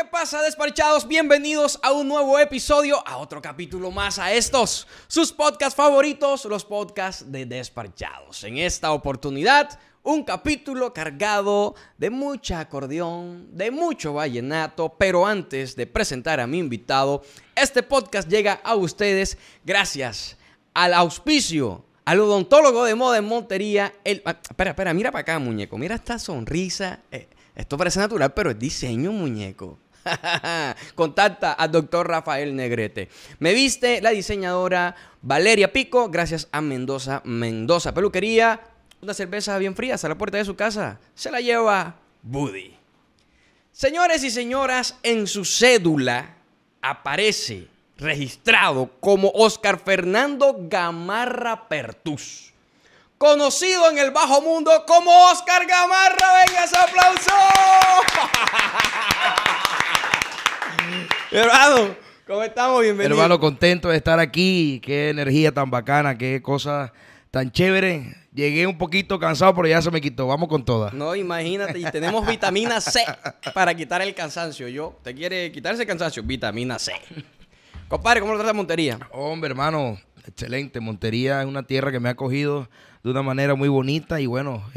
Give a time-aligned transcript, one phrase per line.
[0.00, 1.06] ¿qué pasa, despachados?
[1.06, 6.64] Bienvenidos a un nuevo episodio, a otro capítulo más a estos, sus podcasts favoritos, los
[6.64, 8.42] podcasts de despachados.
[8.44, 15.86] En esta oportunidad, un capítulo cargado de mucha acordeón, de mucho vallenato, pero antes de
[15.86, 17.22] presentar a mi invitado,
[17.54, 19.36] este podcast llega a ustedes
[19.66, 20.38] gracias
[20.72, 23.92] al auspicio al odontólogo de moda en Montería.
[24.02, 25.76] El, ah, espera, espera, mira para acá, muñeco.
[25.76, 27.00] Mira esta sonrisa.
[27.12, 29.78] Eh, esto parece natural, pero es diseño, muñeco.
[30.94, 33.08] Contacta al doctor Rafael Negrete.
[33.38, 38.60] Me viste la diseñadora Valeria Pico, gracias a Mendoza Mendoza Peluquería.
[39.02, 40.98] Una cerveza bien fría hasta la puerta de su casa.
[41.14, 42.76] Se la lleva Buddy.
[43.72, 46.36] Señores y señoras, en su cédula
[46.82, 52.52] aparece registrado como Oscar Fernando Gamarra Pertus.
[53.16, 56.44] Conocido en el bajo mundo como Oscar Gamarra.
[56.46, 57.34] Venga ese aplauso.
[61.32, 61.94] Hermano,
[62.26, 62.82] ¿cómo estamos?
[62.82, 63.14] Bienvenido.
[63.14, 64.80] Hermano, contento de estar aquí.
[64.84, 66.92] Qué energía tan bacana, qué cosa
[67.30, 68.16] tan chévere.
[68.34, 70.26] Llegué un poquito cansado, pero ya se me quitó.
[70.26, 70.92] Vamos con todas.
[70.92, 73.04] No, imagínate, y tenemos vitamina C
[73.54, 74.66] para quitar el cansancio.
[74.66, 76.24] Yo, ¿te quiere quitar ese cansancio?
[76.24, 76.94] Vitamina C.
[77.86, 78.98] Compadre, ¿cómo lo trata Montería?
[79.12, 80.80] Hombre, hermano, excelente.
[80.80, 82.68] Montería es una tierra que me ha acogido
[83.04, 84.68] de una manera muy bonita y bueno,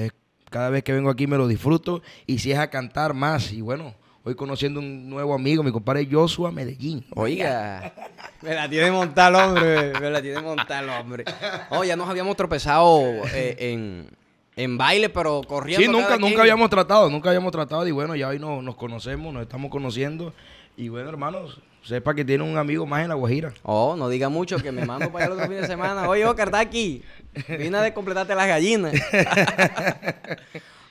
[0.52, 3.62] cada vez que vengo aquí me lo disfruto y si es a cantar más y
[3.62, 7.06] bueno, hoy conociendo un nuevo amigo, mi compadre Joshua Medellín.
[7.16, 7.94] Oiga,
[8.42, 11.26] me la tiene montar hombre, me la tiene montar hombre.
[11.70, 13.02] Oh, ya nos habíamos tropezado
[13.34, 14.08] eh,
[14.56, 15.86] en, baile, pero corriendo.
[15.86, 19.44] Sí, nunca, nunca habíamos tratado, nunca habíamos tratado y bueno, ya hoy nos conocemos, nos
[19.44, 20.34] estamos conociendo
[20.78, 23.54] y bueno, hermanos, sepa que tiene un amigo más en La Guajira.
[23.64, 26.08] Oh, no diga mucho que me mando para allá el otro fin de semana.
[26.08, 27.04] Oye, Oscar, está aquí.
[27.48, 28.94] Vine a completarte las gallinas.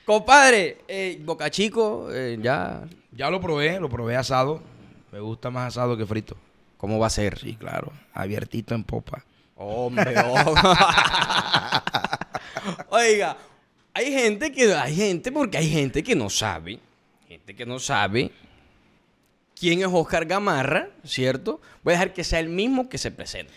[0.05, 2.83] Compadre, eh, Boca Chico, eh, ya.
[3.15, 4.61] Ya lo probé, lo probé asado.
[5.11, 6.35] Me gusta más asado que frito.
[6.77, 7.39] ¿Cómo va a ser?
[7.39, 7.91] Sí, claro.
[8.13, 9.23] Abiertito en popa.
[9.55, 10.55] Hombre, oh.
[12.89, 13.37] Oiga,
[13.93, 14.73] hay gente que.
[14.73, 16.79] Hay gente, porque hay gente que no sabe.
[17.27, 18.31] Gente que no sabe
[19.63, 21.61] quién es Oscar Gamarra, ¿cierto?
[21.83, 23.53] Voy a dejar que sea el mismo que se presente.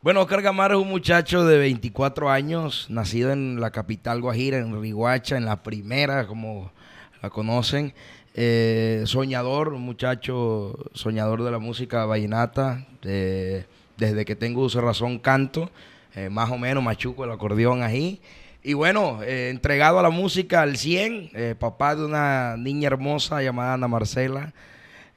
[0.00, 4.80] Bueno, Oscar Gamarra es un muchacho de 24 años, nacido en la capital Guajira, en
[4.80, 6.72] Riguacha, en la primera, como
[7.20, 7.92] la conocen.
[8.34, 12.86] Eh, soñador, un muchacho soñador de la música vallenata.
[13.02, 15.70] desde que tengo uso razón canto,
[16.14, 18.20] eh, más o menos machuco el acordeón ahí.
[18.62, 23.74] Y bueno, eh, entregado a la música al 100, papá de una niña hermosa llamada
[23.74, 24.52] Ana Marcela.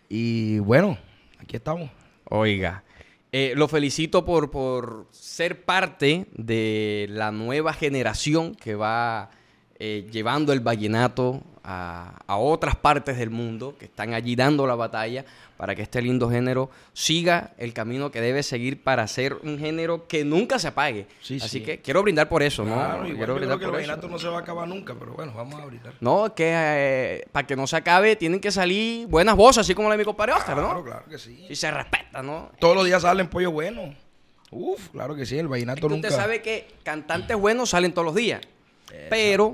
[0.10, 0.98] Y bueno,
[1.40, 1.90] aquí estamos.
[2.26, 2.84] Oiga,
[3.36, 9.32] eh, lo felicito por, por ser parte de la nueva generación que va
[9.80, 15.26] eh, llevando el vallenato a, otras partes del mundo, que están allí dando la batalla
[15.58, 20.08] para que este lindo género siga el camino que debe seguir para ser un género
[20.08, 21.08] que nunca se apague.
[21.42, 23.04] Así que quiero brindar por eso, ¿no?
[23.16, 25.66] quiero brindar que el vallenato no se va a acabar nunca, pero bueno, vamos a
[25.66, 25.94] brindar.
[26.02, 29.88] No, que eh, para que no se acabe tienen que salir buenas voces, así como
[29.88, 30.64] la de mi compadre Oscar, ¿no?
[30.64, 31.46] Claro, claro que sí.
[31.50, 32.52] Y se respeta, ¿no?
[32.60, 33.96] Todos los días salen pollo bueno.
[34.52, 36.08] Uf, claro que sí, el vallenato nunca.
[36.08, 38.42] Usted sabe que cantantes buenos salen todos los días.
[39.10, 39.54] Pero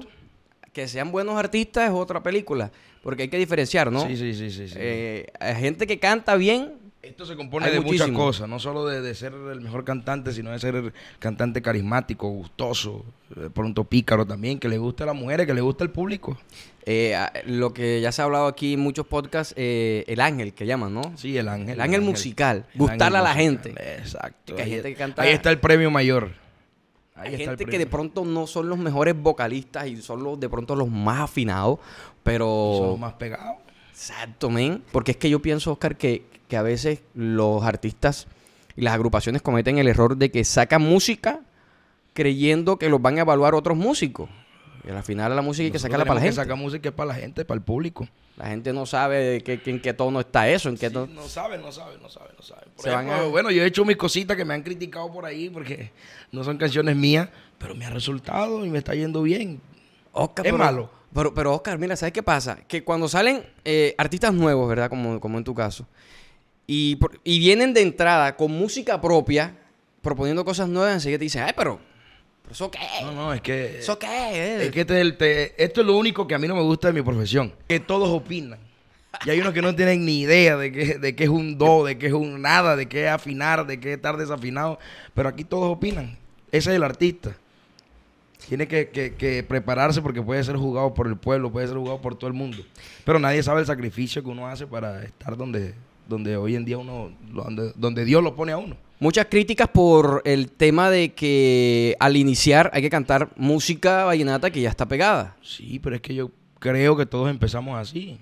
[0.74, 2.72] que sean buenos artistas es otra película.
[3.02, 4.06] Porque hay que diferenciar, ¿no?
[4.06, 4.52] Sí, sí, sí.
[4.52, 6.74] sí, eh, hay gente que canta bien.
[7.02, 10.60] Esto se compone de muchas cosas, no solo de, ser el mejor cantante, sino de
[10.60, 15.48] ser el cantante carismático, gustoso, de pronto pícaro también, que le guste a las mujeres,
[15.48, 16.38] que le guste al público.
[16.86, 20.66] Eh, lo que ya se ha hablado aquí en muchos podcasts, eh, el ángel que
[20.66, 21.14] llaman, ¿no?
[21.16, 21.76] Sí, el ángel.
[21.76, 23.70] El ángel, musical, gustarle a la gente.
[23.98, 24.56] Exacto.
[24.58, 26.32] ahí está el premio mayor.
[27.20, 30.76] Hay gente que de pronto no son los mejores vocalistas y son los, de pronto
[30.76, 31.80] los más afinados,
[32.24, 32.76] pero...
[32.78, 33.58] son los más pegados.
[33.92, 34.84] Exacto, men.
[34.92, 38.28] Porque es que yo pienso, Oscar, que, que a veces los artistas
[38.76, 41.42] y las agrupaciones cometen el error de que sacan música
[42.14, 44.30] creyendo que los van a evaluar otros músicos.
[44.88, 46.36] Y al final la música hay que sacarla para la gente.
[46.36, 48.08] Que saca música es para la gente, para el público.
[48.38, 50.70] La gente no sabe que, en qué tono está eso.
[50.70, 53.30] En qué no sabe, no sabe, no sabe, no sabe.
[53.30, 55.92] Bueno, yo he hecho mis cositas que me han criticado por ahí porque
[56.32, 59.62] no son canciones mías, pero me ha resultado y me está yendo bien.
[60.14, 60.90] Oscar, es malo.
[61.14, 62.60] Pero, pero Oscar, mira, ¿sabes qué pasa?
[62.68, 64.90] Que cuando salen eh, artistas nuevos, ¿verdad?
[64.90, 65.88] Como, como en tu caso,
[66.68, 69.58] y, y vienen de entrada con música propia,
[70.02, 71.80] proponiendo cosas nuevas, enseguida te dicen, ay, pero
[72.52, 72.80] ¿Eso qué?
[73.04, 73.80] No, no, es que.
[73.80, 74.66] ¿Eso qué?
[74.66, 74.82] Es que
[75.58, 77.54] esto es lo único que a mí no me gusta de mi profesión.
[77.68, 78.60] Que todos opinan.
[79.26, 81.84] Y hay unos que no tienen ni idea de qué, de qué es un do,
[81.86, 84.80] de qué es un nada, de qué es afinar, de qué es estar desafinado.
[85.14, 86.18] Pero aquí todos opinan.
[86.52, 87.36] Ese es el artista.
[88.48, 92.02] Tiene que, que- que prepararse porque puede ser jugado por el pueblo, puede ser jugado
[92.02, 92.58] por todo el mundo.
[93.04, 95.74] Pero nadie sabe el sacrificio que uno hace para estar donde,
[96.10, 98.76] donde hoy en día uno, donde, donde Dios lo pone a uno.
[99.00, 104.60] Muchas críticas por el tema de que al iniciar hay que cantar música vallenata que
[104.60, 105.38] ya está pegada.
[105.42, 108.18] Sí, pero es que yo creo que todos empezamos así.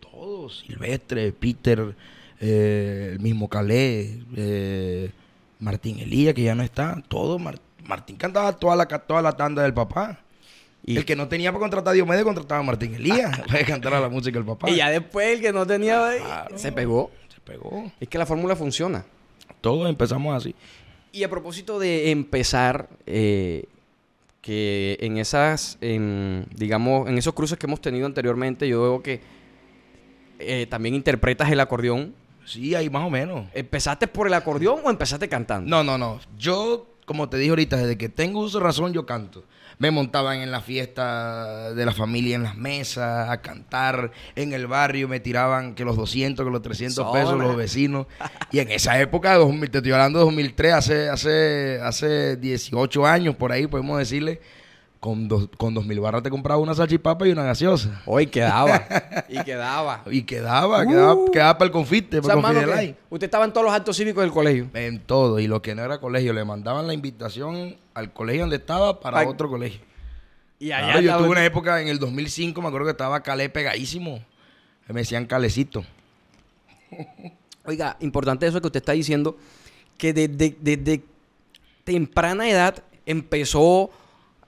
[0.00, 0.64] Todos.
[0.66, 1.94] Silvestre, Peter,
[2.40, 5.10] eh, el mismo Calé, eh,
[5.60, 7.00] Martín Elías, que ya no está.
[7.06, 7.38] Todo.
[7.38, 10.23] Mar- Martín cantaba toda la, toda la tanda del papá.
[10.86, 13.94] Y, el que no tenía para contratar a Diomedes contrataba a Martín Elías para cantar
[13.94, 14.68] a la música del papá.
[14.70, 16.58] y ya después el que no tenía Claro.
[16.58, 17.10] se pegó.
[17.28, 17.90] Se pegó.
[18.00, 19.04] Es que la fórmula funciona.
[19.60, 20.54] Todos empezamos así.
[21.10, 23.64] Y a propósito de empezar, eh,
[24.42, 29.22] que en esas, en, digamos, en esos cruces que hemos tenido anteriormente, yo veo que
[30.38, 32.14] eh, también interpretas el acordeón.
[32.44, 33.46] Sí, ahí más o menos.
[33.54, 35.70] ¿Empezaste por el acordeón o empezaste cantando?
[35.70, 36.20] No, no, no.
[36.36, 39.44] Yo, como te dije ahorita, desde que tengo uso razón, yo canto.
[39.78, 44.12] Me montaban en la fiesta de la familia en las mesas, a cantar.
[44.36, 48.06] En el barrio me tiraban que los 200, que los 300 pesos los vecinos.
[48.50, 53.36] Y en esa época, 2000, te estoy hablando de 2003, hace, hace, hace 18 años
[53.36, 54.40] por ahí, podemos decirle,
[55.04, 58.00] con, dos, con 2 mil barras te compraba una salchipapa y una gaseosa.
[58.06, 58.86] Hoy quedaba.
[59.28, 60.02] y quedaba.
[60.10, 60.88] Y quedaba, Uh.
[60.88, 62.96] quedaba, quedaba para el confite, O para sea, el mano, que Confidelay.
[63.10, 64.70] usted estaba en todos los actos cívicos del colegio.
[64.72, 65.38] En todo.
[65.40, 69.18] Y lo que no era colegio, le mandaban la invitación al colegio donde estaba para
[69.18, 69.26] Ay.
[69.26, 69.82] otro colegio.
[70.58, 73.22] Y Claro, allá yo estaba- tuve una época en el 2005, me acuerdo que estaba
[73.22, 74.20] Calé pegadísimo.
[74.88, 75.84] Me decían Calecito.
[77.66, 79.36] Oiga, importante eso que usted está diciendo,
[79.98, 81.02] que desde, desde
[81.84, 83.90] temprana edad empezó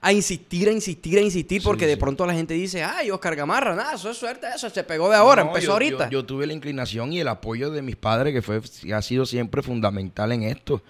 [0.01, 1.99] a insistir, a insistir, a insistir, Sí, porque de sí.
[1.99, 5.15] pronto la gente dice, ay, Oscar Gamarra, nada, eso es suerte, eso se pegó de
[5.15, 6.05] ahora, No, empezó yo- ahorita.
[6.09, 8.61] Yo, yo tuve la inclinación y el apoyo de mis padres, que fue
[8.93, 10.81] ha sido siempre fundamental en esto.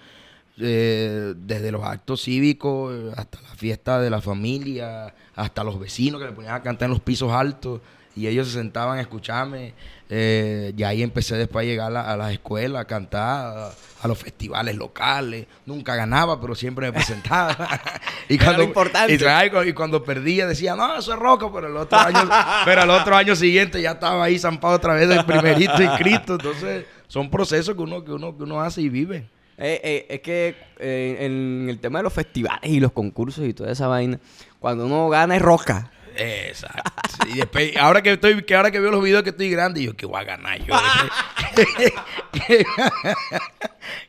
[0.60, 6.26] Eh, desde los actos cívicos hasta la fiesta de la familia, hasta los vecinos que
[6.26, 7.80] me ponían a cantar en los pisos altos
[8.18, 9.74] y ellos se sentaban a escucharme.
[10.10, 13.72] Eh, y ahí empecé después a llegar a, la- a las escuelas, a cantar,
[14.02, 15.46] a, los festivales locales.
[15.66, 17.56] Nunca ganaba, pero siempre me presentaba.
[18.28, 19.68] y Era lo cuando, importante.
[19.68, 22.28] y cuando perdía decía, no, eso es roca, pero el otro año,
[22.64, 26.34] pero el otro año siguiente ya estaba ahí zampado otra vez del primerito inscrito.
[26.34, 29.28] Entonces, son procesos que uno, que uno, que uno hace y vive.
[29.60, 33.72] Eh, eh, es que en el tema de los festivales y los concursos y toda
[33.72, 34.18] esa vaina,
[34.60, 35.90] cuando uno gana es roca.
[36.20, 36.82] Exacto.
[37.28, 39.94] Y después, ahora que estoy, que ahora que veo los videos que estoy grande, yo
[39.94, 40.74] que voy a ganar yo.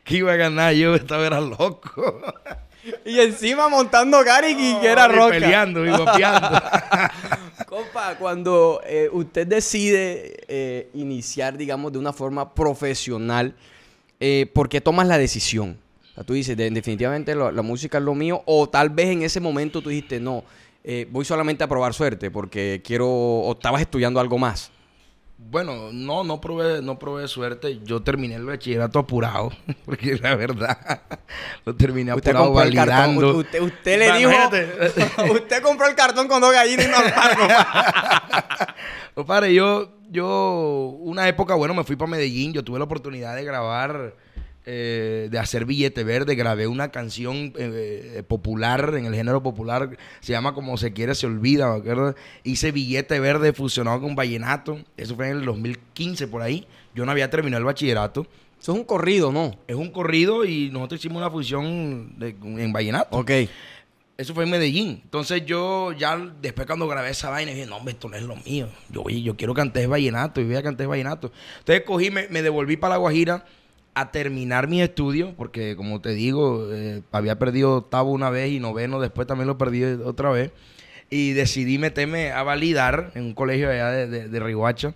[0.04, 2.20] que iba a ganar yo, estaba era loco.
[3.04, 5.30] Y encima montando Gary y que era Y roca.
[5.30, 6.48] peleando y golpeando.
[7.66, 13.54] Compa, cuando eh, usted decide eh, iniciar, digamos, de una forma profesional,
[14.18, 15.78] eh, ¿por qué tomas la decisión?
[16.10, 19.08] O sea, tú dices, de- definitivamente lo- la música es lo mío, o tal vez
[19.10, 20.42] en ese momento tú dijiste, no,
[20.84, 24.70] eh, voy solamente a probar suerte porque quiero, o estabas estudiando algo más.
[25.48, 27.80] Bueno, no, no probé, no probé suerte.
[27.82, 29.50] Yo terminé el bachillerato apurado,
[29.86, 31.02] porque la verdad,
[31.64, 33.36] lo terminé Usted apurado validando.
[33.38, 34.30] usted, usted le dijo,
[35.34, 38.74] usted compró el cartón con dos gallinas y una paloma.
[39.14, 42.52] Compadre, yo, yo, una época, bueno, me fui para Medellín.
[42.52, 44.14] Yo tuve la oportunidad de grabar,
[44.72, 46.36] eh, de hacer billete verde.
[46.36, 49.96] Grabé una canción eh, popular, en el género popular.
[50.20, 51.76] Se llama Como se quiere, se olvida.
[52.44, 54.78] Hice billete verde fusionado con vallenato.
[54.96, 56.68] Eso fue en el 2015, por ahí.
[56.94, 58.28] Yo no había terminado el bachillerato.
[58.60, 59.58] Eso es un corrido, ¿no?
[59.66, 63.16] Es un corrido y nosotros hicimos una fusión de- en vallenato.
[63.16, 63.30] Ok.
[64.18, 65.00] Eso fue en Medellín.
[65.02, 68.36] Entonces yo ya después cuando grabé esa vaina dije, no, hombre, esto no es lo
[68.36, 68.68] mío.
[68.90, 71.32] Yo, yo quiero cantar vallenato y voy a cantar vallenato.
[71.60, 73.46] Entonces cogí, me, me devolví para La Guajira
[73.94, 78.60] a terminar mis estudios, porque como te digo, eh, había perdido octavo una vez y
[78.60, 80.52] noveno después también lo perdí otra vez.
[81.10, 84.94] Y decidí meterme a validar en un colegio allá de, de, de Riguacha.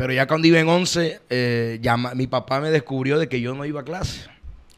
[0.00, 3.54] Pero ya cuando iba en 11, eh, ya mi papá me descubrió de que yo
[3.54, 4.30] no iba a clase.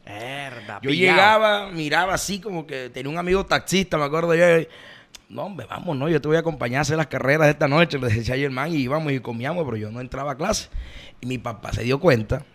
[0.05, 4.43] Herda, Yo llegaba, miraba así como que tenía un amigo taxista, me acuerdo yo.
[5.29, 7.97] No, hombre, vamos, no, yo te voy a acompañar a hacer las carreras esta noche,
[7.97, 10.67] le decía el man, y íbamos y comíamos, pero yo no entraba a clase.
[11.21, 12.45] Y mi papá se dio cuenta.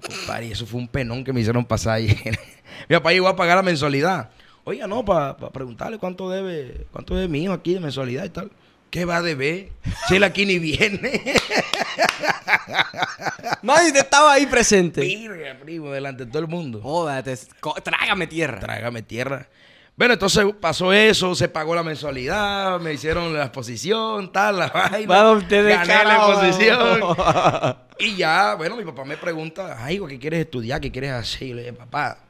[0.00, 2.08] Compadre, eso fue un penón que me hicieron pasar ahí.
[2.88, 4.30] mi papá llegó a pagar la mensualidad.
[4.64, 8.50] Oiga, no, para preguntarle cuánto debe, cuánto debe mi hijo aquí de mensualidad y tal.
[8.90, 9.70] ¿Qué va a deber?
[10.08, 11.22] Si él aquí ni viene.
[13.62, 15.02] Nadie te estaba ahí presente.
[15.02, 16.80] Virga, primo, delante de todo el mundo.
[16.82, 17.36] Jódate,
[17.82, 18.60] trágame tierra.
[18.60, 19.48] Trágame tierra.
[19.98, 25.12] Bueno, entonces pasó eso, se pagó la mensualidad, me hicieron la exposición, tal, la vaina.
[25.12, 27.00] Va usted gané la exposición.
[27.98, 30.80] y ya, bueno, mi papá me pregunta, ay, ¿qué quieres estudiar?
[30.80, 31.48] ¿Qué quieres hacer?
[31.48, 32.20] Y le dije, papá,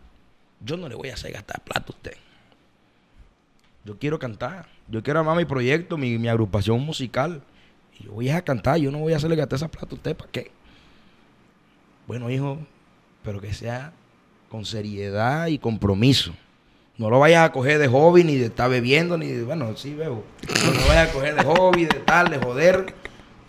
[0.65, 2.17] yo no le voy a hacer gastar plata a usted.
[3.85, 4.67] yo quiero cantar.
[4.89, 7.43] Yo quiero amar mi proyecto, mi, mi agrupación musical.
[8.01, 10.17] Y yo voy a cantar, yo no voy a hacerle gastar esa plata a usted,
[10.17, 10.51] ¿para qué?
[12.07, 12.61] Bueno, hijo,
[13.23, 13.93] pero que sea
[14.49, 16.33] con seriedad y compromiso.
[16.99, 19.95] No lo vayas a coger de hobby, ni de estar bebiendo, ni de, bueno, sí
[19.95, 20.25] bebo.
[20.64, 22.93] No lo vayas a coger de hobby, de tal, de joder,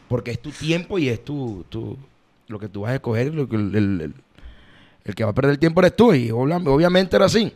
[0.07, 1.97] porque es tu tiempo y es tu, tu
[2.47, 4.13] lo que tú vas a escoger, lo que el, el-
[5.15, 6.13] que va a perder el tiempo eres tú.
[6.13, 7.51] Y obviamente era así.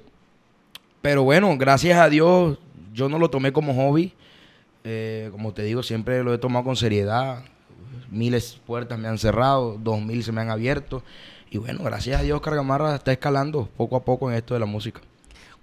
[1.03, 2.57] Pero bueno, gracias a Dios,
[2.93, 4.13] yo no lo tomé como hobby.
[4.83, 7.43] Eh, como te digo, siempre lo he tomado con seriedad.
[8.09, 11.03] Miles puertas me han cerrado, dos mil se me han abierto.
[11.51, 14.65] Y bueno, gracias a Dios, Cargamarra está escalando poco a poco en esto de la
[14.65, 15.01] música.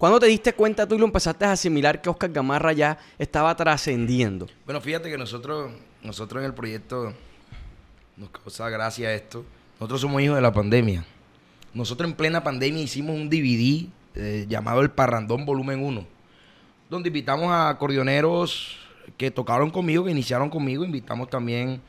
[0.00, 3.54] ¿Cuándo te diste cuenta tú y lo empezaste a asimilar que Oscar Gamarra ya estaba
[3.54, 4.47] trascendiendo?
[4.64, 7.12] Bueno, fíjate que nosotros, nosotros en el proyecto
[8.16, 9.45] nos causa gracia esto.
[9.78, 11.04] Nosotros somos hijos de la pandemia.
[11.75, 16.07] Nosotros en plena pandemia hicimos un DVD eh, llamado El Parrandón Volumen 1,
[16.88, 18.78] donde invitamos a acordeoneros
[19.19, 20.83] que tocaron conmigo, que iniciaron conmigo.
[20.83, 21.83] Invitamos también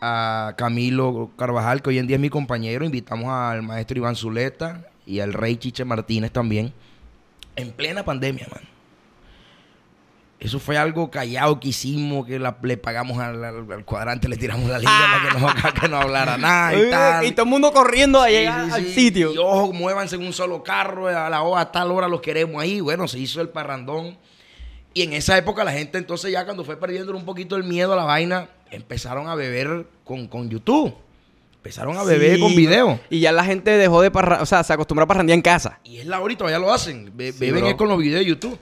[0.00, 2.86] a Camilo Carvajal, que hoy en día es mi compañero.
[2.86, 6.72] Invitamos al maestro Iván Zuleta y al rey Chiche Martínez también.
[7.56, 8.62] En plena pandemia, man.
[10.40, 14.78] Eso fue algo callado que hicimos, que la- le pagamos al, cuadrante, le tiramos la
[14.78, 17.24] línea para que no, para que no hablara nada y tal.
[17.26, 19.32] Y todo el mundo corriendo a llegar sí, al sitio.
[19.32, 22.62] Y ojo, muévanse en un solo carro, a la hora, a tal hora los queremos
[22.62, 22.80] ahí.
[22.80, 24.18] Bueno, se hizo el parrandón.
[24.92, 27.94] Y en esa época la gente entonces ya cuando fue perdiendo un poquito el miedo
[27.94, 30.94] a la vaina, empezaron a beber con, con YouTube.
[31.64, 33.00] Empezaron a beber Sí, con video.
[33.08, 35.80] Y ya la gente dejó de parrandear, o sea, se acostumbró a parrandear en casa.
[35.82, 37.10] Y es la hora y todavía lo hacen.
[37.16, 38.58] Be- Sí, beben es con los videos de YouTube.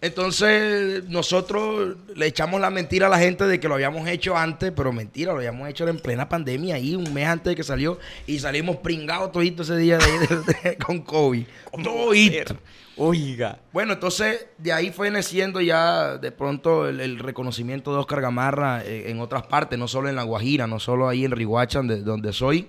[0.00, 4.72] Entonces, nosotros le echamos la mentira a la gente de que lo habíamos hecho antes,
[4.74, 7.98] pero mentira, lo habíamos hecho en plena pandemia, ahí un mes antes de que salió,
[8.26, 11.44] y salimos pringados toditos ese día de, de- de- con COVID.
[11.82, 12.56] Todito.
[12.98, 13.58] Oiga.
[13.72, 19.10] Bueno, entonces de ahí fue naciendo ya de pronto el, reconocimiento de Oscar Gamarra eh,
[19.10, 22.32] en otras partes, no solo en La Guajira, no solo ahí en Riguacha, donde, donde
[22.32, 22.68] soy.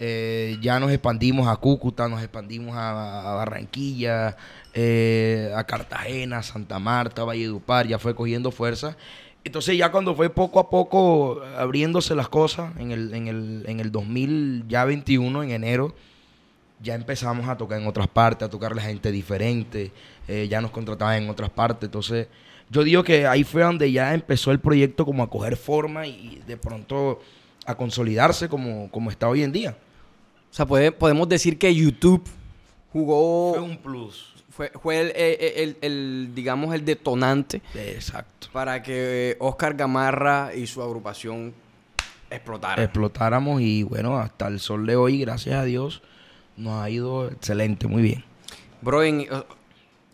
[0.00, 4.36] Eh, ya nos expandimos a Cúcuta, nos expandimos a, Barranquilla,
[4.74, 8.96] eh, a Cartagena, Santa Marta, Valledupar, ya fue cogiendo fuerza.
[9.44, 13.78] Entonces ya cuando fue poco a poco abriéndose las cosas, en el, en el, en
[13.78, 15.94] el 2021, en enero,
[16.82, 19.92] ya empezamos a tocar en otras partes, a tocarle a gente diferente,
[20.28, 22.26] eh, ya nos contrataban en otras partes, entonces
[22.70, 26.42] yo digo que ahí fue donde ya empezó el proyecto como a coger forma y
[26.46, 27.20] de pronto
[27.66, 29.76] a consolidarse como, como está hoy en día.
[30.50, 32.24] O sea, puede- podemos decir que YouTube
[32.92, 33.54] jugó.
[33.54, 34.32] Fue un plus.
[34.50, 38.48] Fue, fue el, el- el- el, digamos, el detonante Exacto.
[38.52, 41.54] para que Oscar Gamarra y su agrupación
[42.30, 42.84] explotaran.
[42.84, 46.02] Explotáramos y bueno, hasta el sol de hoy, gracias a Dios,
[46.56, 48.24] nos ha ido excelente, muy bien.
[48.80, 49.26] Bro, en-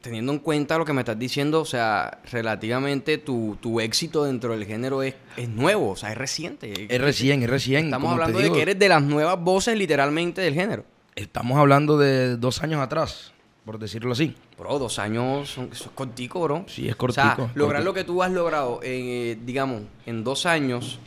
[0.00, 4.52] teniendo en cuenta lo que me estás diciendo, o sea, relativamente tu, tu éxito dentro
[4.52, 6.86] del género es, es nuevo, o sea, es reciente.
[6.94, 7.86] Es recién, es recién.
[7.86, 10.84] Estamos hablando de que eres de las nuevas voces literalmente del género.
[11.16, 13.32] Estamos hablando de dos años atrás,
[13.64, 14.34] por decirlo así.
[14.56, 16.64] Bro, dos años, son, eso es cortico, bro.
[16.68, 17.84] Sí, es O sea, cortico, lograr cortico.
[17.84, 21.00] lo que tú has logrado, en, eh, digamos, en dos años,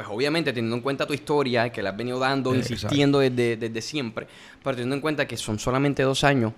[0.00, 3.58] pues obviamente teniendo en cuenta tu historia, que la has venido dando, Eh, insistiendo desde,
[3.58, 4.26] desde siempre,
[4.64, 6.54] pero teniendo en cuenta que son solamente dos años,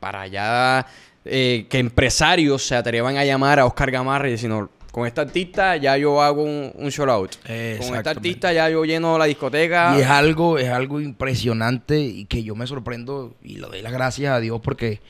[0.00, 0.86] para ya
[1.24, 5.22] eh, que empresarios se atrevan a llamar a Oscar Gamarra y decir, no, con esta
[5.22, 7.36] artista ya yo hago un, un shout out.
[7.36, 9.96] Con esta artista ya yo lleno la discoteca.
[9.96, 13.94] Y es algo, es algo impresionante y que yo me sorprendo y le doy las
[13.94, 15.00] gracias a Dios porque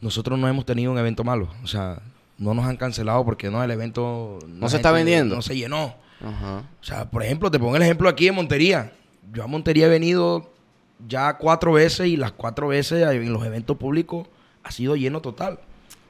[0.00, 1.48] nosotros no hemos tenido un evento malo.
[1.64, 2.00] O sea,
[2.38, 4.38] no nos han cancelado porque no, el evento...
[4.60, 5.34] la se está vendiendo.
[5.34, 6.06] No se llenó.
[6.24, 6.62] Ajá.
[6.80, 8.92] O sea, por ejemplo, te pongo el ejemplo aquí en Montería.
[9.32, 10.50] Yo a Montería he venido
[11.06, 14.26] ya cuatro veces y las cuatro veces en los eventos públicos
[14.64, 15.60] ha sido lleno total.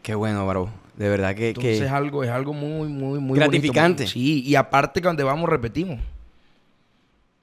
[0.02, 0.70] Qué bueno, bro.
[0.96, 1.40] De verdad que...
[1.40, 4.04] que- Entonces es algo, es algo muy, muy, muy Gratificante.
[4.04, 6.00] bonito, sí, y aparte que donde vamos repetimos.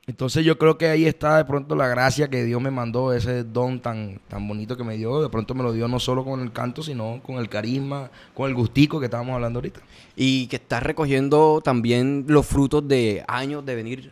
[0.07, 3.43] Entonces yo creo que ahí está de pronto la gracia que Dios me mandó, ese
[3.43, 5.21] don tan, tan bonito que me dio.
[5.21, 8.47] De pronto me lo dio no solo con el canto, sino con el carisma, con
[8.47, 9.79] el gustico que estábamos hablando ahorita.
[10.15, 14.11] Y que estás recogiendo también los frutos de años de venir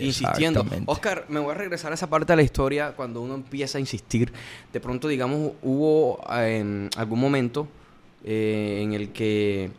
[0.00, 0.60] insistiendo.
[0.60, 0.90] Exactamente.
[0.90, 3.80] Oscar, me voy a regresar a esa parte de la historia cuando uno empieza a
[3.80, 4.32] insistir.
[4.72, 7.68] De pronto, digamos, hubo eh, algún momento
[8.24, 9.70] eh, en el que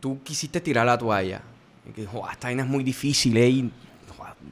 [0.00, 1.40] tú quisiste tirar la toalla.
[1.88, 3.70] Y que, "Joa, esta vaina es muy difícil, eh,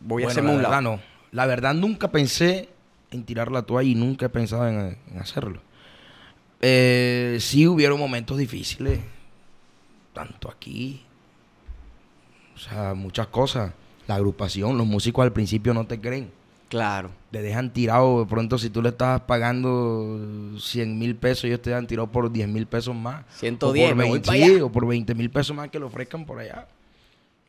[0.05, 0.75] voy a hacerme la un lado.
[0.75, 1.01] verdad no.
[1.33, 2.69] La verdad nunca pensé
[3.11, 5.61] en tirar la toalla y nunca he pensado en, en hacerlo.
[6.61, 9.01] Eh, sí hubieron momentos difíciles,
[10.15, 11.03] tanto aquí,
[12.55, 13.73] o sea, muchas cosas.
[14.07, 16.31] La agrupación, los músicos al principio no te creen.
[16.69, 17.11] Claro.
[17.31, 20.19] Le dejan tirado, de pronto si tú le estás pagando
[20.59, 23.25] 100 mil pesos, ellos te dan tirado por 10 mil pesos más.
[23.37, 24.65] 110, o por me voy 20, pa' sí, allá.
[24.65, 26.67] o por 20 mil pesos más que le ofrezcan por allá.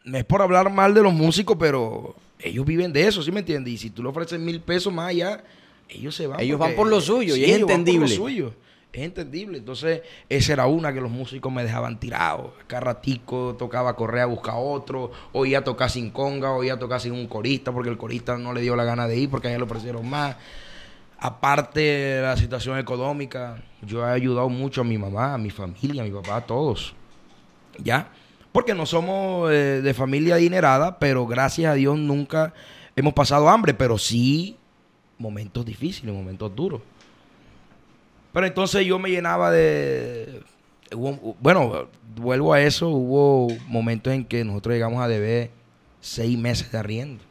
[0.08, 3.42] No es por hablar mal de los músicos, pero ellos viven de eso, ¿sí me
[3.42, 3.74] entiendes?
[3.74, 5.44] Y si tú le ofreces mil pesos más allá,
[5.90, 6.40] ellos se van.
[6.40, 8.16] Ellos porque- van por lo suyo y es ellos van por lo entendible.
[8.16, 8.54] suyo.
[8.94, 9.58] Es entendible.
[9.58, 12.54] Entonces, esa era una que los músicos me dejaban tirado.
[12.68, 16.76] Cada ratico tocaba correr a buscar otro, o iba a tocar sin conga, o iba
[16.76, 19.30] a tocar sin un corista, porque el corista no le dio la gana de ir,
[19.30, 20.38] porque a ella le ofrecieron más.
[21.20, 26.04] Aparte de la situación económica, yo he ayudado mucho a mi mamá, a mi familia,
[26.04, 26.96] a mi papá, a todos.
[27.80, 28.10] ¿Ya?
[28.52, 32.54] Porque no somos eh, de familia adinerada, pero gracias a Dios nunca
[32.96, 34.58] hemos pasado hambre, pero sí
[35.18, 36.82] momentos difíciles, momentos duros.
[38.34, 40.44] Pero entonces yo me llenaba de...
[41.40, 45.52] bueno, vuelvo a eso, hubo momentos en que nosotros llegamos a deber
[46.02, 47.24] seis meses de arriendo.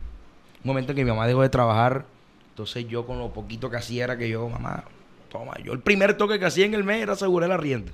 [0.65, 2.07] Un momento en que mi mamá dejó de trabajar,
[2.51, 4.85] entonces yo con lo poquito que hacía era que yo, mamá,
[5.31, 7.93] toma, yo el primer toque que hacía en el mes era asegurar la rienda.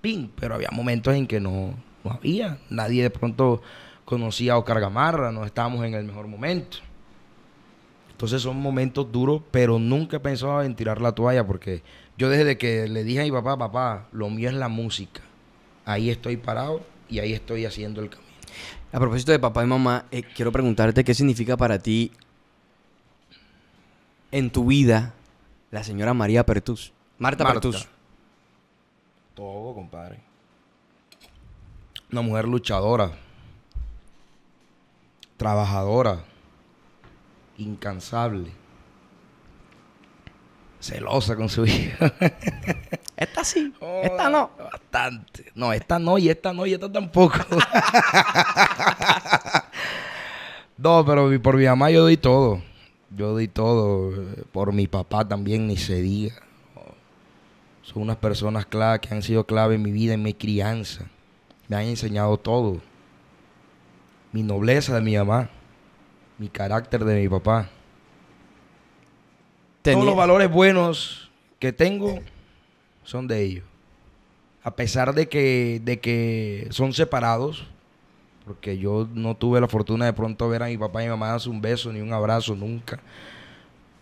[0.00, 1.74] Pin, pero había momentos en que no,
[2.04, 2.58] no había.
[2.70, 3.62] Nadie de pronto
[4.04, 6.78] conocía a Oscar Gamarra, no estábamos en el mejor momento.
[8.10, 11.82] Entonces son momentos duros, pero nunca he pensado en tirar la toalla porque
[12.16, 15.22] yo desde que le dije a mi papá, papá, lo mío es la música.
[15.84, 18.30] Ahí estoy parado y ahí estoy haciendo el camino.
[18.92, 22.12] A propósito de papá y mamá, eh, quiero preguntarte qué significa para ti
[24.30, 25.14] en tu vida
[25.72, 26.92] la señora María Pertus.
[27.18, 27.60] Marta, Marta.
[27.60, 27.88] Pertus.
[29.34, 30.33] Todo, compadre.
[32.12, 33.10] Una mujer luchadora,
[35.36, 36.24] trabajadora,
[37.58, 38.52] incansable,
[40.80, 42.12] celosa con su hija.
[43.16, 44.50] Esta sí, esta no.
[44.58, 45.50] Bastante.
[45.54, 47.38] No, esta no, y esta no, y esta tampoco.
[50.76, 52.62] no, pero por mi mamá yo doy todo.
[53.10, 54.12] Yo doy todo.
[54.52, 56.34] Por mi papá también, ni se diga.
[57.82, 61.06] Son unas personas clave que han sido clave en mi vida, en mi crianza.
[61.68, 62.80] Me han enseñado todo.
[64.32, 65.48] Mi nobleza de mi mamá.
[66.38, 67.68] Mi carácter de mi papá.
[69.82, 72.20] Tenía- Todos los valores buenos que tengo
[73.02, 73.64] son de ellos.
[74.62, 77.66] A pesar de que, de que son separados,
[78.46, 81.28] porque yo no tuve la fortuna de pronto ver a mi papá y mi mamá
[81.28, 82.98] darse un beso ni un abrazo nunca.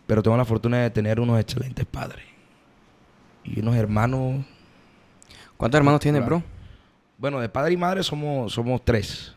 [0.06, 2.24] Pero tengo la fortuna de tener unos excelentes padres.
[3.44, 4.44] Y unos hermanos.
[5.56, 6.42] ¿Cuántos hermanos tienes, bro?
[7.22, 9.32] Bueno, de padre y madre somos, somos tres.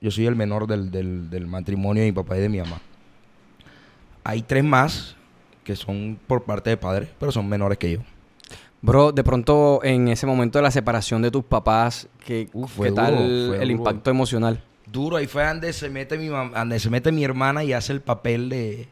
[0.00, 2.80] Yo soy el menor del, del- del matrimonio de mi papá y de mi mamá.
[4.24, 5.16] Hay tres más
[5.62, 7.98] que son por parte de padre, pero son menores que yo.
[8.80, 12.88] Bro, de pronto en ese momento de la separación de tus papás, ¿qué, Uf, fue
[12.88, 13.64] qué tal el duro.
[13.70, 14.64] impacto emocional?
[14.90, 18.00] Duro, ahí fue donde se mete mi donde se mete mi hermana y hace el
[18.00, 18.88] papel de,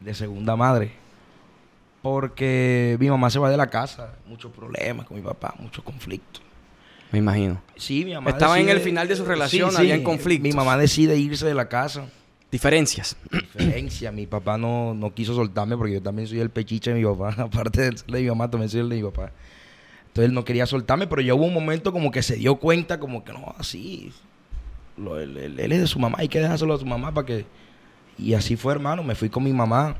[0.00, 0.90] de segunda madre.
[2.02, 6.42] Porque mi mamá se va de la casa, muchos problemas con mi papá, muchos conflictos.
[7.12, 7.60] Me imagino.
[7.76, 10.42] Sí, mi mamá Estaba en decide- el final de su relación, habían conflictos.
[10.48, 12.06] Mi mamá decide irse de la casa.
[12.50, 13.16] Diferencias.
[13.30, 17.04] Diferencia, mi papá no, no quiso soltarme porque yo también soy el pechiche de mi
[17.04, 17.34] papá.
[17.42, 19.32] Aparte de ser de mi mamá, también soy el de mi papá.
[20.08, 22.98] Entonces él no quería soltarme, pero ya hubo un momento como que se dio cuenta,
[22.98, 24.12] como que no, así.
[24.96, 27.26] lo- él, él- él es de su mamá, hay que dejárselo a su mamá para
[27.26, 27.44] que.
[28.18, 29.02] Y así fue, hermano.
[29.02, 29.96] Me fui con mi mamá.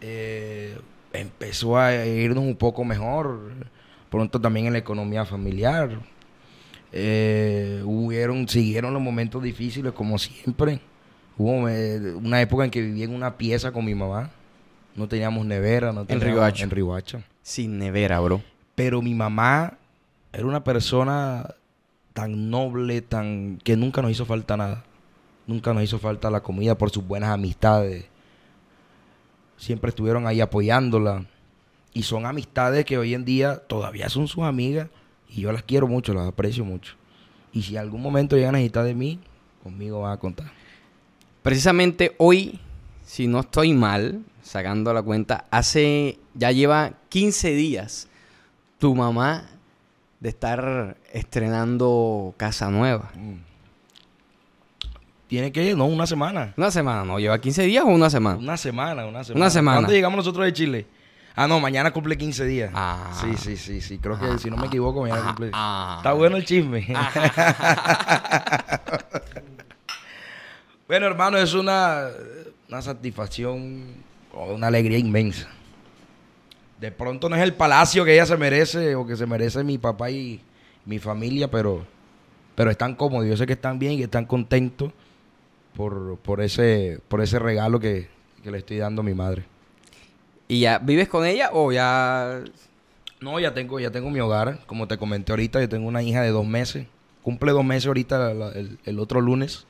[0.00, 0.76] Eh,
[1.12, 3.52] empezó a irnos un poco mejor.
[4.10, 5.98] Pronto también en la economía familiar.
[6.92, 10.80] Eh, hubieron, siguieron los momentos difíciles como siempre.
[11.38, 14.30] Hubo eh, una época en que vivía en una pieza con mi mamá.
[14.94, 16.64] No teníamos nevera, no teníamos, Riohacha.
[16.64, 17.24] En Riohacha.
[17.42, 18.42] Sin nevera, bro.
[18.74, 19.78] Pero mi mamá
[20.32, 21.54] era una persona
[22.12, 24.84] tan noble, tan que nunca nos hizo falta nada.
[25.46, 28.04] Nunca nos hizo falta la comida por sus buenas amistades.
[29.56, 31.24] Siempre estuvieron ahí apoyándola.
[31.94, 34.88] Y son amistades que hoy en día todavía son sus amigas.
[35.34, 36.94] Y yo las quiero mucho, las aprecio mucho.
[37.52, 39.18] Y si algún momento llegan a necesitar de mí,
[39.62, 40.50] conmigo van a contar.
[41.42, 42.60] Precisamente hoy,
[43.04, 48.08] si no estoy mal, sacando la cuenta, hace, ya lleva 15 días
[48.78, 49.48] tu mamá
[50.20, 53.10] de estar estrenando casa nueva.
[55.28, 56.52] Tiene que, no, una semana.
[56.56, 57.18] Una semana, ¿no?
[57.18, 58.36] ¿Lleva 15 días o una semana?
[58.36, 59.44] Una semana, una semana.
[59.44, 59.76] Una semana.
[59.78, 60.86] ¿Cuándo llegamos nosotros de Chile?
[61.34, 62.70] Ah, no, mañana cumple 15 días.
[62.74, 63.10] Ah.
[63.20, 63.98] Sí, sí, sí, sí.
[63.98, 65.50] Creo que Ah, si no me equivoco, mañana ah, cumple.
[65.54, 65.94] ah.
[65.98, 66.86] Está bueno el chisme.
[70.88, 72.08] bueno, hermano, es una,
[72.68, 73.84] una satisfacción,
[74.32, 75.48] o una alegría inmensa.
[76.80, 79.78] De pronto no es el palacio que ella se merece o que se merece mi
[79.78, 80.40] papá y
[80.84, 81.86] mi familia, pero,
[82.54, 83.26] pero están cómodos.
[83.28, 84.92] Yo sé que están bien y que están contentos
[85.76, 88.08] por, por, ese, por ese regalo que,
[88.42, 89.44] que le estoy dando a mi madre.
[90.52, 92.40] ¿Y ya vives con ella o ya...?
[93.20, 94.58] No, ya tengo, ya tengo mi hogar.
[94.66, 96.86] Como te comenté ahorita, yo tengo una hija de dos meses.
[97.22, 99.64] Cumple dos meses ahorita la- el, el otro lunes.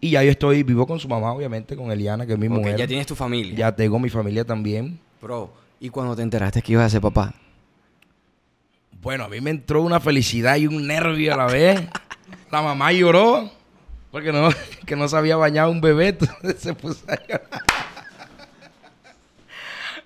[0.00, 2.52] Y ya yo estoy, vivo con su mamá, obviamente, con Eliana, que es mi Ok,
[2.54, 2.76] mujer.
[2.76, 3.54] ya tienes tu familia.
[3.56, 4.98] Ya tengo mi familia también.
[5.20, 7.34] Bro, ¿y cuando te enteraste que ibas a ser papá?
[9.02, 11.82] Bueno, a mí me entró una felicidad y un nervio a la vez.
[12.50, 13.50] La mamá lloró
[14.10, 14.48] porque no,
[14.86, 16.08] que no sabía bañar a un bebé.
[16.20, 17.48] Entonces se puso a llorar.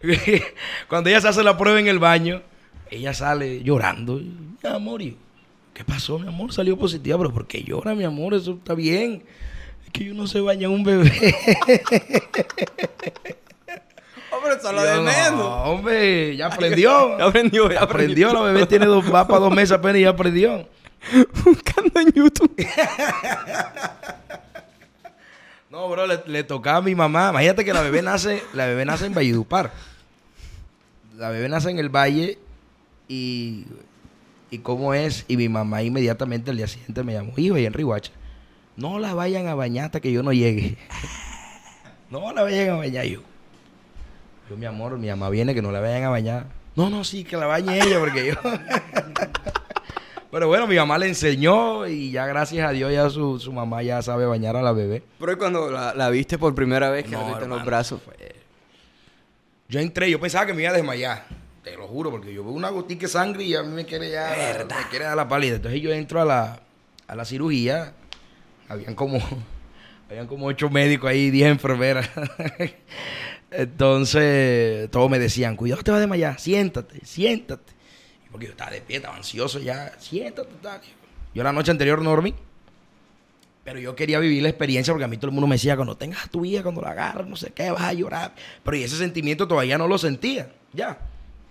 [0.88, 2.42] Cuando ella se hace la prueba en el baño,
[2.90, 4.16] ella sale llorando.
[4.16, 5.00] Mi amor,
[5.74, 6.52] ¿qué pasó, mi amor?
[6.52, 8.34] Salió positiva, pero ¿por qué llora, mi amor?
[8.34, 9.22] Eso está bien.
[9.84, 11.10] Es que yo no sé bañar a un bebé.
[14.30, 17.18] Hombre, eso Yo, No, hombre, ya aprendió.
[17.18, 18.32] Ya aprendió, ya aprendió.
[18.32, 20.68] La bebé tiene dos, va para dos meses apenas y ya aprendió.
[21.44, 22.54] Buscando en YouTube.
[25.78, 27.28] No, bro, le, tocaba a mi mamá.
[27.30, 29.70] Imagínate que la bebé nace, la bebé nace en Valledupar.
[31.16, 32.36] La bebé nace en el valle
[33.06, 33.64] y,
[34.50, 35.24] y cómo es.
[35.28, 38.10] Y mi mamá inmediatamente al día siguiente me llamó, hijo, y en Rihuacha,
[38.76, 40.76] no la vayan a bañar hasta que yo no llegue.
[42.10, 43.20] no la vayan a bañar yo.
[44.50, 46.46] Yo, mi amor, mi mamá viene que no la vayan a bañar.
[46.74, 48.34] No, no, sí, que la bañe ella porque yo...
[50.30, 53.82] Pero bueno, mi mamá le enseñó y ya gracias a Dios ya su, su mamá
[53.82, 55.02] ya sabe bañar a la bebé.
[55.18, 57.58] Pero ¿y cuando la, la viste por primera vez que No, la viste en los
[57.60, 58.00] hermano, brazos?
[59.68, 61.26] Yo entré, yo pensaba que me iba a desmayar.
[61.62, 64.10] Te lo juro, porque yo veo una gotica de sangre y a mí me quiere
[64.10, 65.56] ya me quiere dar la pálida.
[65.56, 66.60] Entonces yo entro a la,
[67.06, 67.94] a la cirugía.
[68.68, 69.18] Habían como,
[70.10, 72.08] habían como ocho médicos ahí, diez enfermeras.
[73.50, 77.77] Entonces, todos me decían, cuidado, te vas a desmayar, siéntate, siéntate.
[78.30, 80.80] Porque yo estaba de pie, estaba ansioso ya, siéntate, tal.
[81.34, 82.34] Yo la noche anterior no dormí.
[83.64, 85.96] Pero yo quería vivir la experiencia porque a mí todo el mundo me decía, cuando
[85.96, 88.34] tengas a tu hija, cuando la agarras, no sé qué, vas a llorar.
[88.64, 90.98] Pero y ese sentimiento todavía no lo sentía, ya.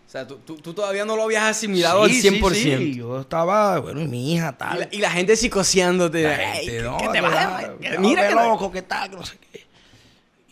[0.05, 2.53] O sea, tú, tú- tú todavía no lo habías asimilado Sí, al 100%.
[2.55, 4.79] sí, sí, Yo estaba, bueno, y mi hija, Y, tal.
[4.79, 6.23] la, y la gente psicoseándote.
[6.23, 9.09] La "Ey, gente, no, que te que vas a que- Mira te- loco, que tal,
[9.11, 9.65] que no sé qué.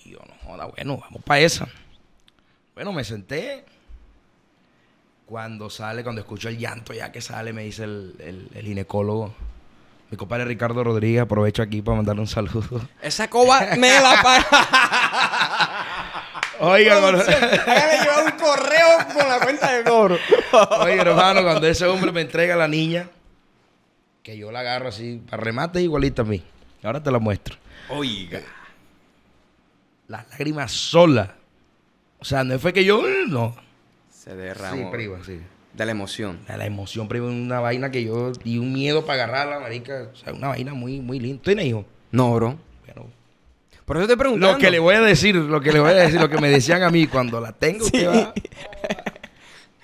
[0.03, 1.67] Y yo, no joda, bueno, vamos para esa.
[2.75, 3.63] Bueno, me senté.
[5.25, 9.33] Cuando sale, cuando escucho el llanto ya que sale, me dice el, el- el ginecólogo.
[10.11, 12.87] Mi compadre Ricardo Rodríguez, aprovecho aquí para mandarle un saludo.
[13.01, 14.45] Esa coba me la paga.
[16.59, 17.23] Oiga, Hágale
[18.03, 20.17] llevar un correo con la cuenta de cobro.
[20.81, 23.09] Oye, hermano, cuando ese hombre me entrega a la niña,
[24.23, 26.43] que yo la agarro así, para remate igualita a mí.
[26.83, 27.55] Ahora te la muestro.
[27.89, 28.41] Oiga.
[30.07, 31.29] Las lágrimas solas.
[32.19, 33.55] O sea, no fue que yo, no.
[34.25, 34.75] Se derramó.
[34.83, 35.39] Sí, prima, sí.
[35.73, 36.39] De la emoción.
[36.47, 40.09] La, la emoción, prima, una vaina que yo, y un miedo para agarrarla, marica.
[40.11, 41.41] O sea, una vaina muy, muy linda.
[41.43, 41.85] ¿Tienes hijo?
[42.11, 42.57] No, bro.
[42.85, 43.07] Bueno,
[43.85, 44.53] Por eso te preguntando.
[44.53, 46.49] lo que le voy a decir, lo que le voy a decir, lo que me
[46.49, 47.91] decían a mí cuando la tengo, Sí.
[47.91, 48.33] que va.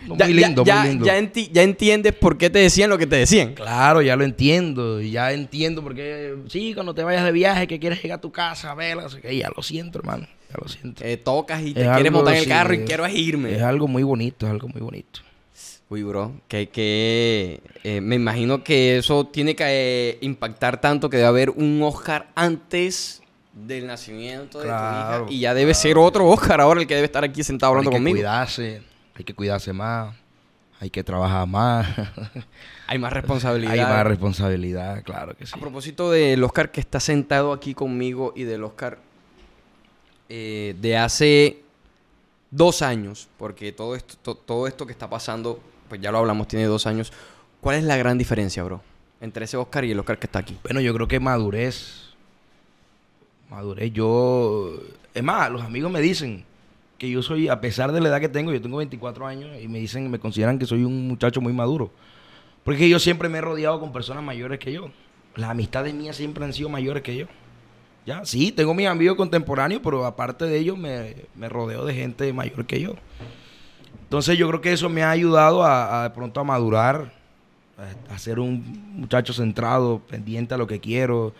[0.07, 1.05] No, Ya- muy lindo, ya, muy lindo.
[1.05, 3.53] Ya, enti- ya entiendes por qué te decían lo que te decían.
[3.53, 4.99] Claro, ya lo entiendo.
[4.99, 8.71] Ya entiendo porque sí, cuando te vayas de viaje, que quieres llegar a tu casa
[8.71, 10.25] a verla, qué, ya lo siento, hermano.
[10.51, 11.03] Ya lo siento.
[11.05, 13.55] Eh, tocas y te Es quieres montar en el sí, carro y es- quiero irme.
[13.55, 15.21] Es algo muy bonito, es algo muy bonito.
[15.89, 21.17] Uy, bro, que, que eh, me imagino que eso tiene que eh, impactar tanto que
[21.17, 23.21] debe haber un Oscar antes
[23.53, 26.95] del nacimiento de Claro, tu hija y ya debe ser otro Oscar ahora el que
[26.95, 28.15] debe estar aquí sentado hablando hay que conmigo.
[28.15, 28.81] cuidarse,
[29.15, 30.15] hay que cuidarse más,
[30.79, 31.87] hay que trabajar más.
[32.87, 33.71] Hay más responsabilidad.
[33.71, 35.53] hay más responsabilidad, claro que sí.
[35.55, 38.99] A propósito del Oscar que está sentado aquí conmigo y del Oscar
[40.33, 41.61] eh, de hace
[42.51, 46.47] dos años, porque todo esto, to- todo esto que está pasando, pues ya lo hablamos,
[46.47, 47.11] tiene dos años.
[47.59, 48.81] ¿Cuál es la gran diferencia, bro?
[49.19, 50.57] Entre ese Oscar y el Oscar que está aquí.
[50.63, 52.13] Bueno, yo creo que madurez.
[53.49, 54.73] Madurez, yo...
[55.13, 56.45] Es más, los amigos me dicen
[56.97, 59.67] que yo soy, a pesar de la edad que tengo, yo tengo 24 años y
[59.67, 61.91] me dicen, me consideran que soy un muchacho muy maduro.
[62.63, 64.89] Porque yo siempre me he rodeado con personas mayores que yo.
[65.35, 67.25] Las amistades mías siempre han sido mayores que yo.
[68.05, 71.15] Ya, sí, tengo mis amigos contemporáneos, pero aparte de ellos me,
[71.49, 72.95] rodeo de gente mayor que yo.
[74.03, 77.13] Entonces yo creo que eso me ha ayudado a, de pronto a madurar,
[78.09, 81.33] a, ser un muchacho centrado, pendiente a lo que quiero,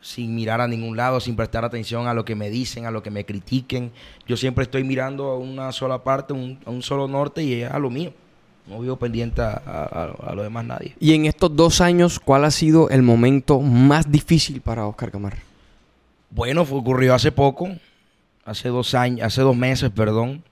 [0.00, 3.02] sin mirar a ningún lado, sin prestar atención a lo que me dicen, a lo
[3.02, 3.92] que me critiquen.
[4.26, 7.70] Yo siempre estoy mirando a una sola parte, un- a un solo norte y es
[7.70, 8.12] a lo mío.
[8.66, 10.94] No vivo pendiente a, a- a lo nadie.
[11.00, 15.47] Y en estos dos años, ¿cuál ha sido el momento más difícil para Oscar Camargo?
[16.30, 17.68] Bueno, fue, ocurrió hace poco,
[18.44, 20.42] hace dos años, hace dos meses, perdón,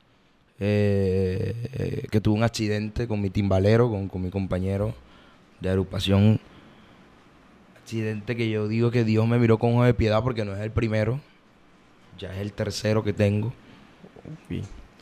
[0.58, 4.94] eh, eh, que tuve un accidente con mi timbalero, con, con mi compañero
[5.60, 6.40] de agrupación.
[7.76, 10.60] Accidente que yo digo que Dios me miró con ojo de piedad porque no es
[10.60, 11.20] el primero.
[12.18, 13.52] Ya es el tercero que tengo.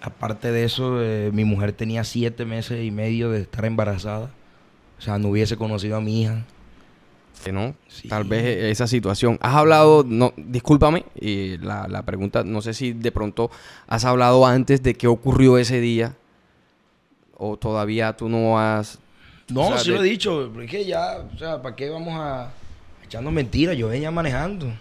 [0.01, 4.31] Aparte de eso, eh, mi mujer tenía siete meses y medio de estar embarazada.
[4.99, 6.45] O sea, no hubiese conocido a mi hija.
[7.53, 8.09] No, Sí.
[8.09, 9.39] tal vez e- esa situación.
[9.41, 13.51] Has hablado, no, discúlpame, y la, la pregunta, no sé si de pronto
[13.87, 16.15] has hablado antes de qué ocurrió ese día
[17.37, 18.99] o todavía tú no has...
[19.49, 20.49] No, O sea, sí de- lo he dicho.
[20.53, 22.51] pero Es que ya, o sea, ¿para qué vamos a
[23.05, 23.77] echando mentiras?
[23.77, 24.73] Yo venía manejando.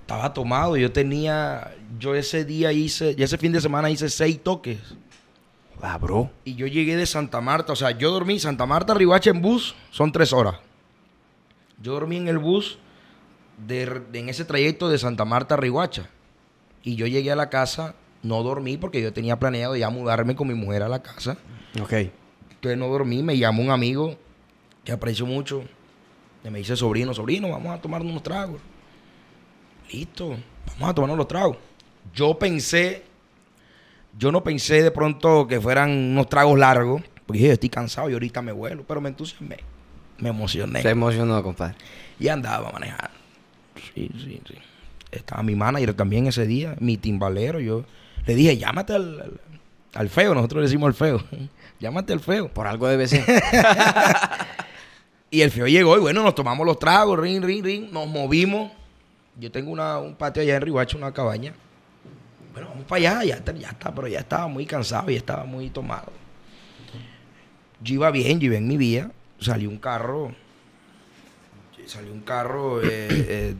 [0.00, 0.76] Estaba tomado.
[0.76, 4.78] Yo tenía, yo ese día hice, y ese fin de semana hice seis toques.
[5.80, 6.30] Ah, bro.
[6.44, 7.72] Y yo llegué de Santa Marta.
[7.72, 10.56] O sea, yo dormí Santa Marta, Ribacha en bus, son tres horas.
[11.80, 12.78] Yo dormí en el bus
[13.66, 16.08] de, en ese trayecto de Santa Marta a Rihuacha.
[16.82, 20.48] Y yo llegué a la casa, no dormí porque yo tenía planeado ya mudarme con
[20.48, 21.36] mi mujer a la casa.
[21.80, 21.92] Ok.
[22.50, 24.16] Entonces no dormí, me llamó un amigo
[24.84, 25.64] que aprecio mucho.
[26.44, 28.60] Y me dice, sobrino, sobrino, vamos a tomar unos tragos.
[29.92, 30.36] Listo,
[30.72, 31.56] vamos a tomarnos los tragos.
[32.14, 33.02] Yo pensé,
[34.18, 38.14] yo no pensé de pronto que fueran unos tragos largos, porque dije, estoy cansado y
[38.14, 39.58] ahorita me vuelo, pero me entusiasmé,
[40.20, 40.82] me emocioné.
[40.82, 41.74] Se emocionó, compadre.
[42.18, 43.10] Y andaba manejando.
[43.94, 44.54] Sí, sí, sí.
[45.10, 47.60] Estaba mi manager también ese día, mi timbalero.
[47.60, 47.84] Yo
[48.26, 49.40] le dije, llámate al, al,
[49.94, 51.22] al feo, nosotros le decimos al feo.
[51.80, 52.48] llámate al feo.
[52.48, 53.24] Por algo debe ser.
[55.30, 58.72] Y el feo llegó y bueno, nos tomamos los tragos, ring, ring, ring, nos movimos.
[59.38, 61.54] Yo tengo una, un patio allá en Rihuacho, una cabaña.
[62.52, 65.44] Bueno, vamos para allá, ya está, ya está, pero ya estaba muy cansado y estaba
[65.44, 66.12] muy tomado.
[67.80, 70.32] Yo iba bien, yo iba en mi vía, salió un carro,
[71.86, 73.54] salió un carro eh, eh,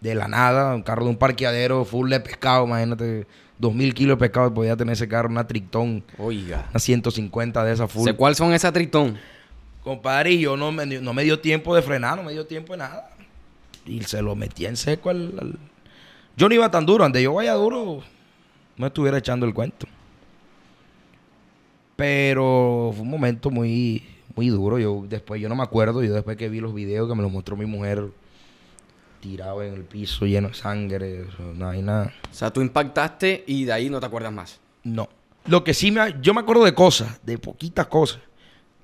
[0.00, 3.26] de la nada, un carro de un parqueadero full de pescado, imagínate,
[3.58, 6.66] dos mil kilos de pescado podía tener ese carro, una Trictón, Oiga.
[6.70, 8.10] una 150 de esas full.
[8.12, 9.16] Cuál son esas tritón.
[9.84, 12.72] Compadre, y yo no me, no me dio tiempo de frenar, no me dio tiempo
[12.72, 13.10] de nada.
[13.84, 15.58] Y se lo metí en seco al, al-
[16.36, 18.02] Yo no iba tan duro, donde yo vaya duro,
[18.76, 19.86] no estuviera echando el cuento.
[21.94, 24.78] Pero fue un momento muy, muy duro.
[24.78, 27.30] Yo después, yo no me acuerdo, yo después que vi los videos que me los
[27.32, 28.08] mostró mi mujer,
[29.20, 32.12] tirado en el piso, lleno de sangre, o sea, no hay nada.
[32.30, 34.60] O sea, tú impactaste y de ahí no te acuerdas más.
[34.84, 35.08] No.
[35.46, 36.16] Lo que sí me...
[36.20, 38.20] Yo me acuerdo de cosas, de poquitas cosas.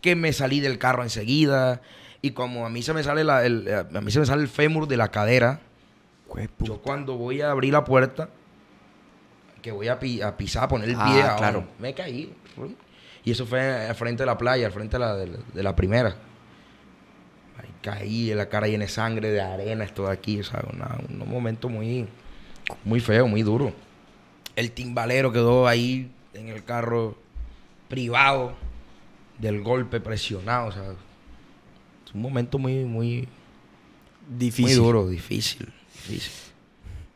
[0.00, 1.80] Que me salí del carro enseguida.
[2.22, 4.48] Y como a mí se me sale la, el, a mí se me sale el
[4.48, 5.60] fémur de la cadera.
[6.60, 8.30] Yo cuando voy a abrir la puerta,
[9.60, 11.64] que voy a, pi- a pisar, a poner el Ah, pie, ah, claro.
[11.78, 12.32] me caí.
[13.24, 15.62] Y eso fue al frente de la playa, al frente de la, de la- de
[15.62, 16.16] la primera.
[17.58, 20.98] Ahí caí, la cara llena de sangre, de arena, esto de aquí, o sea, una-
[21.08, 22.06] un momento muy,
[22.84, 23.72] muy feo, muy duro.
[24.56, 27.16] El timbalero quedó ahí en el carro
[27.88, 28.54] privado
[29.38, 30.82] del golpe presionado, o sea,
[32.06, 33.28] es un momento muy, muy,
[34.28, 34.64] Difícil.
[34.64, 36.32] muy duro, difícil, difícil.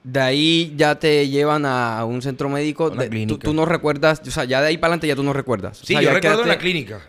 [0.09, 2.87] De ahí ya te llevan a un centro médico.
[2.93, 3.45] Una de- tú, clínica.
[3.45, 5.83] tú no recuerdas, o sea, ya de ahí para adelante ya tú no recuerdas.
[5.83, 7.01] O Sí, sea, yo recuerdo en la clínica.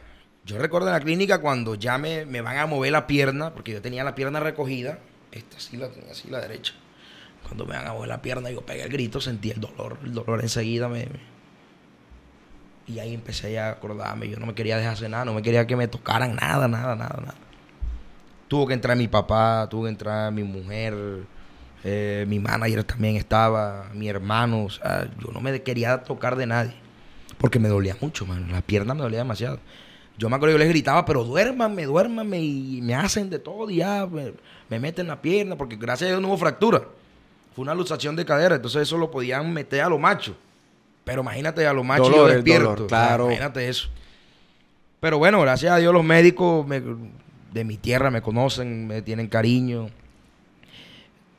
[0.46, 3.72] Yo recuerdo en la clínica cuando ya me, me van a mover la pierna, porque
[3.74, 4.98] yo tenía la pierna recogida.
[5.32, 6.74] Esta sí la tenía así, la derecha.
[7.44, 10.00] Cuando me van a mover la pierna, yo pegué el grito, sentí el dolor.
[10.04, 11.06] El dolor enseguida me...
[11.06, 11.38] me-
[12.88, 14.28] Y ahí empecé ya a acordarme.
[14.30, 16.96] Yo no me quería dejar hacer nada, no me quería que me tocaran nada, nada,
[16.96, 17.36] nada, nada.
[18.48, 20.96] Tuvo que entrar mi papá, tuvo que entrar mi mujer,
[21.90, 24.66] eh, mi manager también estaba, mi hermano.
[24.66, 26.74] O sea, yo no me quería tocar de nadie.
[27.38, 28.52] Porque me dolía mucho, man.
[28.52, 29.60] La pierna me dolía demasiado.
[30.18, 32.42] Yo me acuerdo yo les gritaba, pero duérmanme, duérmanme.
[32.42, 34.06] Y me hacen de todo, y ya.
[34.06, 34.34] Me,
[34.70, 36.84] me meten la pierna, porque gracias a Dios no hubo fractura.
[37.56, 40.36] Fue una luxación de cadera, entonces eso lo podían meter a lo macho.
[41.06, 42.64] Pero imagínate a lo macho Dolor, yo despierto.
[42.70, 43.26] dolor, O sea, claro.
[43.28, 43.90] imagínate eso.
[45.00, 46.82] Pero bueno, gracias a Dios los médicos me-
[47.54, 49.90] de mi tierra me conocen, me tienen cariño.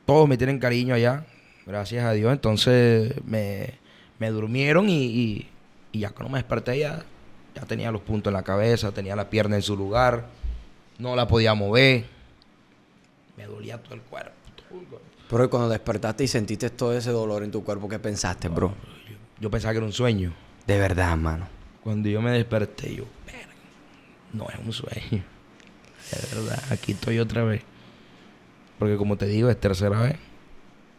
[0.09, 1.23] Todos me tienen cariño allá,
[1.67, 2.33] gracias a Dios.
[2.33, 3.75] Entonces me,
[4.17, 5.49] me durmieron y, y-
[5.91, 7.03] y ya cuando me desperté ya,
[7.53, 10.25] ya tenía los puntos en la cabeza, tenía la pierna en su lugar,
[10.97, 12.05] no la podía mover.
[13.37, 14.31] Me dolía todo el cuerpo.
[14.67, 15.05] todo el cuerpo.
[15.29, 18.73] Pero cuando despertaste y sentiste todo ese dolor en tu cuerpo, ¿qué pensaste, bro?
[19.39, 20.33] Yo pensaba que era un sueño.
[20.65, 21.47] De verdad, mano.
[21.83, 23.53] Cuando yo me desperté, yo, "Verga,
[24.33, 25.23] no es un sueño.
[26.11, 27.61] Es verdad, aquí estoy otra vez.
[28.79, 30.15] Porque como te digo, es tercera vez.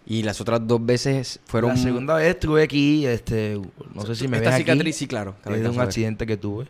[0.06, 1.70] Y las otras dos veces fueron.
[1.70, 3.60] La segunda vez estuve aquí, este,
[3.94, 4.98] no sé si me Esta ves cicatriz, aquí.
[4.98, 5.34] sí, claro.
[5.44, 6.66] Es de un accidente que tuve.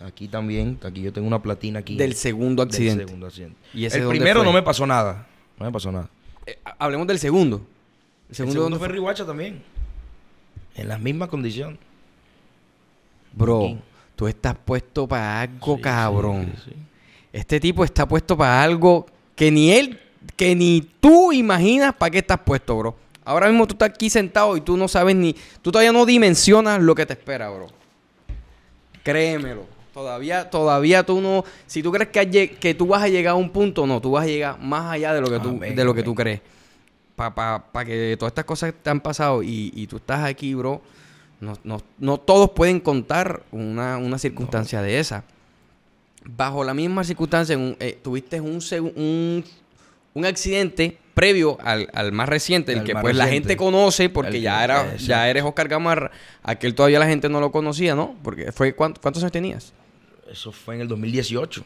[0.00, 1.96] Aquí también, aquí yo tengo una platina aquí.
[1.96, 3.04] Del segundo Del accidente.
[3.06, 3.56] segundo accidente.
[3.72, 4.46] ¿Y ese El primero fue?
[4.46, 5.26] no me pasó nada.
[5.58, 6.08] No me pasó nada.
[6.46, 7.56] Eh, hablemos del segundo.
[7.56, 9.62] El El segundo, segundo ¿dónde fue Rihuacha también.
[10.74, 11.78] En las mismas condiciones.
[13.32, 13.78] Bro, Aquí.
[14.16, 16.52] tú estás puesto para algo, Sí, cabrón.
[16.56, 16.76] sí, sí.
[17.32, 19.98] Este tipo está puesto para algo que ni él,
[20.36, 22.96] que ni tú imaginas para qué estás puesto, bro.
[23.24, 26.80] Ahora mismo tú estás aquí sentado y tú no sabes ni, tú todavía no dimensionas
[26.82, 27.68] lo que te espera, bro.
[29.02, 29.66] Créemelo.
[29.92, 33.50] Todavía, todavía tú no, si tú crees que, que tú vas a llegar a un
[33.50, 36.02] punto, no, tú vas a llegar más allá de lo que tú, de lo que
[36.02, 36.40] tú crees.
[37.14, 40.82] Para que todas estas cosas te han pasado y, y tú estás aquí, bro,
[41.40, 45.22] no, no, no todos pueden contar una, una circunstancia de esa.
[46.24, 48.58] Bajo la misma circunstancia, en un- eh, tuviste un,
[48.96, 49.44] un,
[50.14, 54.42] un accidente previo al, al más reciente, el que pues la gente conoce porque El
[54.42, 56.10] ya era ya eres Oscar Gamarra,
[56.42, 58.16] aquel todavía la gente no lo conocía, ¿no?
[58.22, 59.72] Porque fue ¿cuánto- ¿cuántos años tenías?
[60.30, 61.64] Eso fue en el 2018.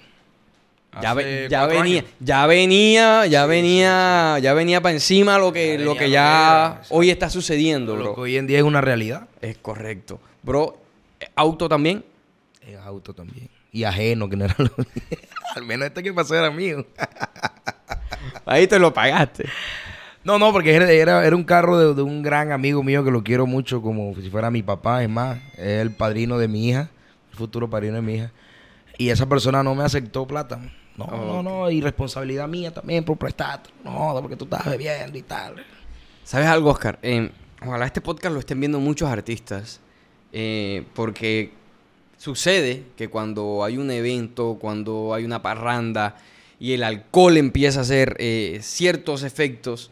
[1.01, 5.85] Ya, ve- ya venía, ya venía, ya venía, ya venía para encima lo que, Ya
[5.85, 8.81] lo que lo ya que hoy está sucediendo, Lo que hoy en día es una
[8.81, 9.29] realidad.
[9.41, 10.19] Es correcto.
[10.43, 10.79] Bro,
[11.37, 12.05] auto también.
[12.63, 13.49] En auto también.
[13.71, 14.71] Y ajeno, que no era lo
[15.55, 16.85] Al menos este que pasó era mío.
[18.49, 19.47] Ahí te lo pagaste.
[20.25, 23.11] No, no, porque era, era, era un carro de, de un gran amigo mío que
[23.11, 26.69] lo quiero mucho, como si fuera mi papá, es más, es el padrino de mi
[26.69, 26.91] hija,
[27.31, 28.33] el futuro padrino de mi hija.
[28.99, 30.59] Y esa persona no me aceptó plata.
[30.97, 33.63] No, Oh, no, no, y responsabilidad mía también por prestar.
[33.85, 35.55] No, porque tú estás bebiendo y tal.
[36.25, 36.99] ¿Sabes algo, Oscar?
[37.03, 37.31] Eh,
[37.65, 39.81] ojalá este podcast lo estén viendo muchos artistas.
[40.33, 41.53] eh, porque
[42.19, 46.17] sucede que cuando hay un evento, cuando hay una parranda
[46.61, 49.91] y el alcohol empieza a hacer eh, ciertos efectos,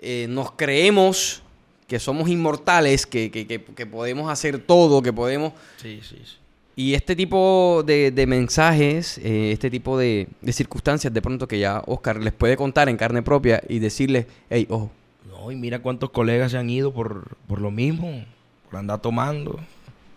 [0.00, 1.42] eh, nos creemos
[1.86, 5.52] que somos inmortales, que, que- que- que podemos hacer todo, que podemos...
[5.80, 6.36] Sí, sí, sí.
[6.76, 11.58] Y este tipo de, de mensajes, eh, este tipo de, de circunstancias, de pronto que
[11.58, 14.90] ya Oscar les puede contar en carne propia y decirles, hey, ojo,
[15.26, 18.24] No, y mira cuántos colegas se han ido por, por lo mismo,
[18.70, 19.58] por andar tomando,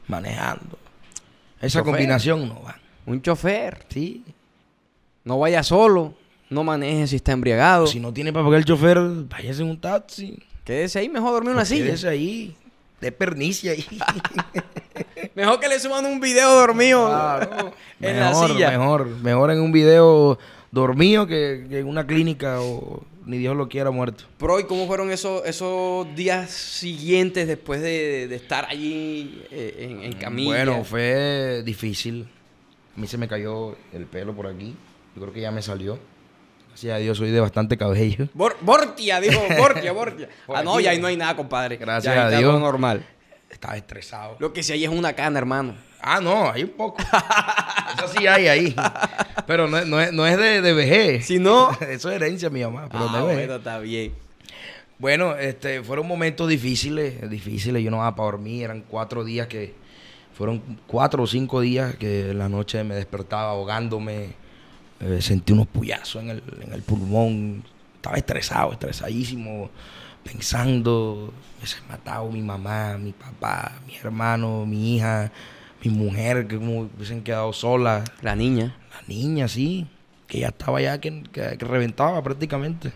[0.07, 0.77] manejando.
[1.62, 1.84] Esa Chofer.
[1.93, 2.77] combinación no va.
[3.07, 4.23] un chofer, Sí.
[5.23, 6.13] No vaya solo,
[6.49, 8.97] no maneje si está embriagado, Si no tiene para pagar el chofer,
[9.29, 10.39] váyase en un taxi.
[10.63, 11.86] quédese ahí, mejor dormir en una silla.
[11.86, 12.55] Quédese ahí.
[12.99, 13.86] De pernicia ahí.
[15.36, 17.73] Mejor que le suban un video dormido Claro.
[18.01, 18.71] en mejor, la silla.
[18.71, 20.38] Mejor, mejor en un video
[20.71, 24.25] dormido que, que en una clínica o ni Dios lo quiera muerto.
[24.38, 30.03] Pero, ¿y cómo fueron esos, esos días siguientes después de, de estar allí eh, en,
[30.03, 30.49] en camilla?
[30.65, 32.27] Bueno, fue difícil.
[32.95, 34.75] A mí se me cayó el pelo por aquí.
[35.15, 36.00] Yo creo que ya me salió.
[36.69, 38.28] Gracias a Dios soy de bastante cabello.
[38.34, 40.30] Bor- Bortia, dijo, Bortia, Bortia.
[40.47, 41.78] Ah, no, ya ahí no hay nada, compadre.
[41.78, 42.60] Gracias Ya a Dios.
[42.60, 43.06] normal.
[43.50, 44.38] Estaba estresado.
[44.39, 45.76] Lo que sí hay es una cana, hermano.
[46.02, 46.97] Ah, no, hay un poco.
[47.97, 48.76] Eso sí hay ahí.
[49.45, 51.26] Pero no, es- no es, no es de, de vejez.
[51.26, 51.71] Si no...
[51.82, 54.13] Eso es herencia de mi mamá, pero ah, no es bueno, está bien.
[54.97, 57.84] Bueno, este, fueron momentos difíciles, difíciles.
[57.84, 58.63] Yo no daba para dormir.
[58.63, 59.74] Eran cuatro días que,
[60.34, 64.39] fueron cuatro o cinco días que en la noche me despertaba ahogándome.
[65.02, 67.64] Eh, sentí unos puyazos en el, en el pulmón.
[67.96, 69.70] Estaba estresado, estresadísimo,
[70.24, 71.34] pensando.
[71.60, 75.32] Me se matado mi mamá, mi papá, mi hermano, mi hija,
[75.84, 78.04] mi mujer, que como hubiesen quedado solas.
[78.22, 78.76] La niña.
[78.92, 79.88] La niña, sí,
[80.28, 82.92] que ya estaba ya que, que- que reventaba prácticamente.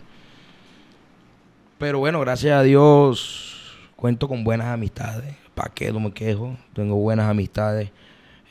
[1.78, 3.52] Pero bueno, gracias a Dios
[3.96, 5.34] cuento con buenas amistades.
[5.54, 6.56] ¿Para qué no me quejo?
[6.74, 7.90] Tengo buenas amistades.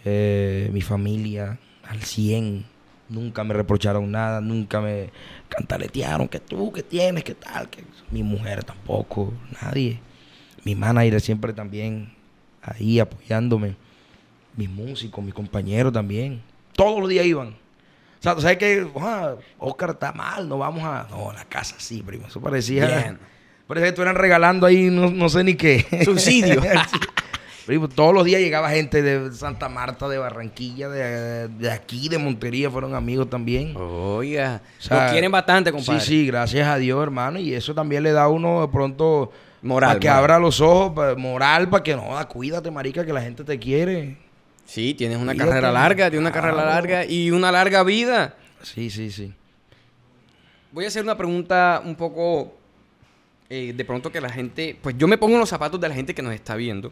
[0.04, 2.66] Eh, mi familia al 100.
[3.08, 5.12] Nunca me reprocharon nada, nunca me
[5.50, 7.70] cantaletearon que tú, que tienes, que tal.
[7.70, 7.84] Que...
[8.12, 10.00] Mi mujer tampoco, nadie.
[10.64, 12.12] Mi manager siempre también
[12.62, 13.76] ahí apoyándome.
[14.58, 16.42] Mis músicos, mis compañeros también.
[16.74, 17.50] Todos los días iban.
[17.50, 18.88] O sea, ¿tú sabes que
[19.60, 20.50] Oscar está mal?
[20.50, 21.08] No vamos a...
[21.12, 22.28] No, la casa sí, primo.
[22.28, 22.88] Eso parecía...
[22.88, 23.20] Bien.
[23.68, 25.86] Parecía que estuvieran regalando ahí no, no sé ni qué.
[26.04, 26.62] Subsidio.
[27.66, 32.20] Primo, todos los días llegaba gente de Santa Marta, de Barranquilla, de, de aquí, de
[32.20, 32.70] Montería.
[32.70, 33.74] Fueron amigos también.
[33.76, 34.62] Oiga.
[34.78, 36.00] O sea, Lo quieren bastante, compadre.
[36.02, 37.40] Sí, sí, gracias a Dios, hermano.
[37.40, 39.32] Y eso también le da a uno de pronto...
[39.64, 40.20] Moral, Para que moral.
[40.20, 43.58] abra los ojos, pa- moral, para que no, da, cuídate, marica, que la gente te
[43.58, 44.16] quiere.
[44.64, 48.36] Sí, tienes una carrera larga, tienes una carrera larga y una larga vida.
[48.62, 49.34] Sí, sí, sí.
[50.72, 52.54] Voy a hacer una pregunta un poco
[53.50, 55.96] eh, de pronto que la gente, pues yo me pongo en los zapatos de la
[55.96, 56.92] gente que nos está viendo.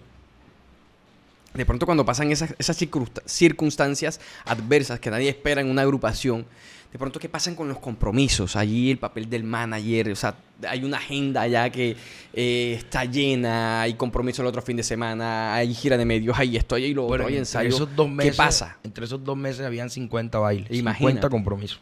[1.54, 6.46] De pronto cuando pasan esas, esas circunsta- circunstancias adversas que nadie espera en una agrupación,
[6.92, 10.36] de pronto qué pasan con los compromisos, allí el papel del manager, o sea,
[10.68, 11.96] hay una agenda ya que
[12.34, 16.56] eh, está llena, hay compromiso el otro fin de semana, hay gira de medios, hay
[16.58, 17.70] esto, hay lo otro, hay ensayo.
[17.70, 18.78] esos dos meses, ¿Qué pasa?
[18.84, 20.72] Entre esos dos meses habían 50 bailes.
[20.72, 21.14] Imagínate.
[21.16, 21.80] 50 compromisos.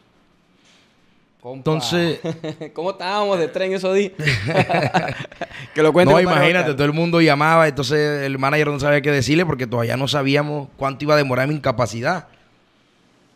[1.42, 2.20] Compa, Entonces-
[2.72, 4.12] ¿cómo estábamos de tren esos días?
[5.74, 6.12] que lo cuente.
[6.14, 6.76] No, imagínate, Oscar.
[6.76, 10.68] todo el mundo llamaba, entonces el manager no sabía qué decirle porque todavía no sabíamos
[10.76, 12.28] cuánto iba a demorar mi incapacidad.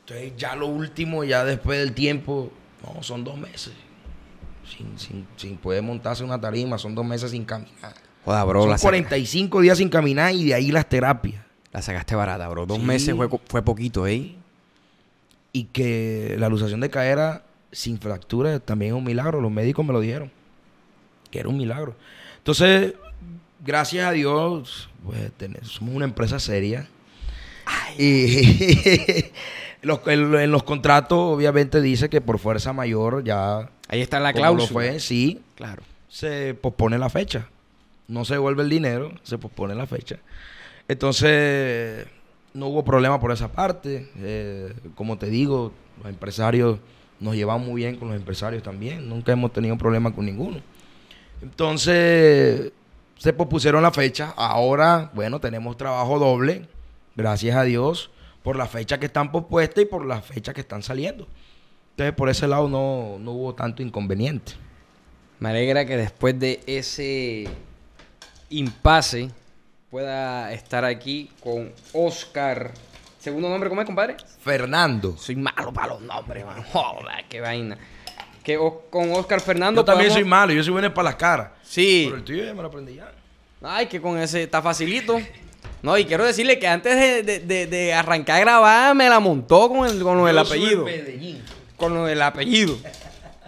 [0.00, 2.52] Entonces ya lo último, ya después del tiempo,
[2.84, 3.72] no, son dos meses.
[4.64, 7.92] sin, sin, sin poder montarse una tarima, son dos meses sin caminar.
[8.24, 11.42] Joda, bro, son la, saca- 45 días sin caminar y de ahí las terapias.
[11.72, 12.66] la sacaste barata, bro.
[12.66, 12.84] Dos Sí.
[12.84, 14.36] meses fue, fue poquito, ¿eh?
[15.52, 17.42] Y que la luxación de cadera
[17.76, 19.40] sin fractura también es un milagro.
[19.40, 20.30] Los médicos me lo dijeron.
[21.30, 21.94] Que era un milagro.
[22.38, 22.94] Entonces,
[23.64, 26.88] gracias a Dios, pues ten- somos una empresa seria.
[27.98, 29.24] Y
[29.82, 33.68] los- en, en los contratos, obviamente, dice que por fuerza mayor ya.
[33.88, 34.68] Ahí está la cláusula.
[34.72, 35.82] fue, sí, Claro.
[36.08, 37.48] se pospone la fecha.
[38.08, 40.16] No se devuelve el dinero, se pospone la fecha.
[40.88, 42.06] Entonces,
[42.54, 44.08] no hubo problema por esa parte.
[44.18, 46.78] Eh, como te digo, los empresarios
[47.20, 49.08] nos llevamos muy bien con los empresarios también.
[49.08, 50.60] Nunca hemos tenido problema con ninguno.
[51.42, 52.72] Entonces,
[53.18, 54.34] se pospusieron la fecha.
[54.36, 56.66] Ahora, bueno, tenemos trabajo doble,
[57.14, 58.10] gracias a Dios,
[58.42, 61.26] por la fecha que están pospuestas y por las fechas que están saliendo.
[61.90, 64.52] Entonces, por ese lado no, no hubo tanto inconveniente.
[65.38, 67.48] Me alegra que después de ese
[68.48, 69.30] impasse
[69.90, 72.72] pueda estar aquí con Oscar.
[73.26, 74.16] ¿Segundo nombre cómo es, compadre?
[74.38, 75.16] Fernando.
[75.16, 76.62] Soy malo para los nombres, man.
[76.72, 77.76] Joder, qué vaina.
[78.44, 81.16] Que o- con Oscar Fernando Yo también podemos- soy malo, yo soy bueno para las
[81.16, 81.48] caras.
[81.64, 82.04] Sí.
[82.06, 83.10] Pero el tuyo ya me lo aprendí ya.
[83.62, 85.20] Ay, que con ese está facilito.
[85.82, 89.18] No, y quiero decirle que antes de, de- de- de arrancar a grabar me la
[89.18, 90.84] montó con, el, con lo del Yo soy apellido.
[90.84, 91.42] Medellín.
[91.76, 92.78] Con lo del apellido.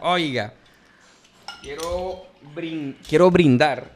[0.01, 0.55] Oiga.
[1.63, 3.93] Quiero, brin- quiero brindar.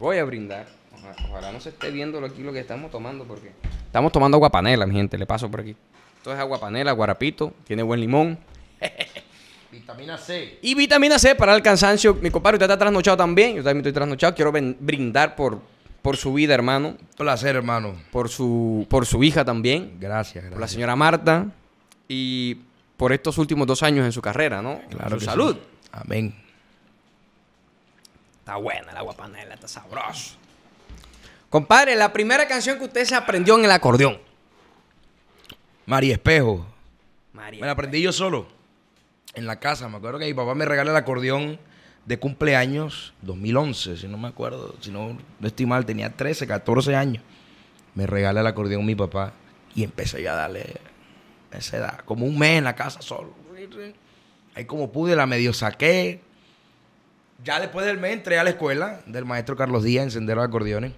[0.00, 0.66] Voy a brindar.
[0.92, 3.52] Oja- Ojalá no se esté viendo aquí lo que estamos tomando porque
[3.88, 5.18] estamos tomando agua panela, mi gente.
[5.18, 5.74] Le paso por aquí.
[6.18, 7.52] Esto es agua panela, guarapito.
[7.66, 8.38] Tiene buen limón.
[9.72, 10.58] Vitamina C.
[10.62, 12.14] Y vitamina C para el cansancio.
[12.14, 13.56] Mi compadre, usted está trasnochado también.
[13.56, 14.34] Yo también estoy trasnochado.
[14.34, 15.60] Quiero brindar por,
[16.00, 16.96] por su vida, hermano.
[17.18, 17.94] Placer, hermano.
[18.10, 19.96] Por su, por su hija también.
[20.00, 20.52] Gracias, gracias.
[20.52, 21.46] Por la señora Marta.
[22.08, 22.56] Y
[22.96, 24.80] por estos últimos dos años en su carrera, ¿no?
[24.88, 25.26] Claro Su que sí.
[25.26, 25.56] salud.
[25.92, 26.34] Amén.
[28.40, 30.36] Está buena el agua panela, está sabroso.
[31.50, 34.18] Compadre, la primera canción que usted se aprendió en el acordeón.
[35.86, 36.66] María Espejo.
[37.32, 37.60] María.
[37.60, 38.46] Me la aprendí yo solo.
[39.34, 39.88] En la casa.
[39.88, 41.58] Me acuerdo que mi papá me regaló el acordeón
[42.04, 44.74] de cumpleaños 2011, si no me acuerdo.
[44.80, 47.24] Si no, no estoy mal, tenía 13, 14 años.
[47.94, 49.32] Me regala el acordeón mi papá
[49.74, 50.80] y empecé ya a darle
[51.50, 52.00] a esa edad.
[52.04, 53.32] Como un mes en la casa solo.
[54.54, 56.20] Ahí como pude, la medio saqué.
[57.42, 60.92] Ya después del mes entré a la escuela del maestro Carlos Díaz, encender los acordeones.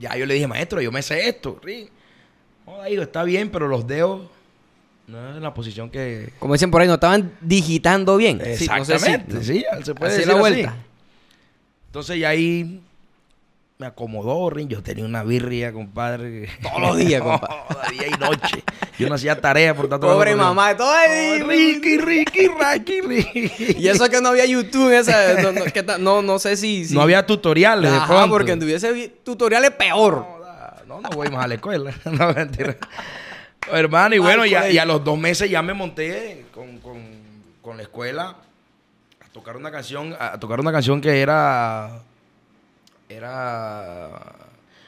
[0.00, 1.60] Ya yo le dije, maestro, yo me sé esto.
[2.88, 4.22] Está bien, pero los dedos
[5.06, 6.30] no es en la posición que...
[6.38, 8.38] Como dicen por ahí, no estaban digitando bien.
[8.56, 10.40] Sí, no sé si- Exactamente, sí, se puede decir la así.
[10.40, 10.76] vuelta.
[11.86, 12.80] Entonces ya ahí
[13.80, 14.68] me acomodó, Rin.
[14.68, 16.50] Yo tenía una birria, compadre.
[16.62, 17.56] Todos los días, compadre.
[17.92, 18.62] Día y noche.
[18.98, 21.42] Yo no hacía tarea por tanto Pobre mamá, todo ahí.
[21.42, 23.76] Ricky, Ricky, Ricky, Ricky.
[23.78, 26.84] Y eso que no había YouTube, esa, no, no, que ta- no, no sé si,
[26.84, 28.28] si- No había tutoriales de Ajá, pronto.
[28.28, 30.26] porque tuviese vi- tutoriales peor.
[30.86, 31.92] No, no voy más a la escuela.
[32.04, 32.76] No, mentira.
[33.72, 37.20] Hermano, y bueno, ya, y a los dos meses ya me monté con, con-
[37.62, 38.36] con la escuela
[39.24, 42.02] a tocar una canción, a tocar una canción que era.
[43.10, 44.08] Era.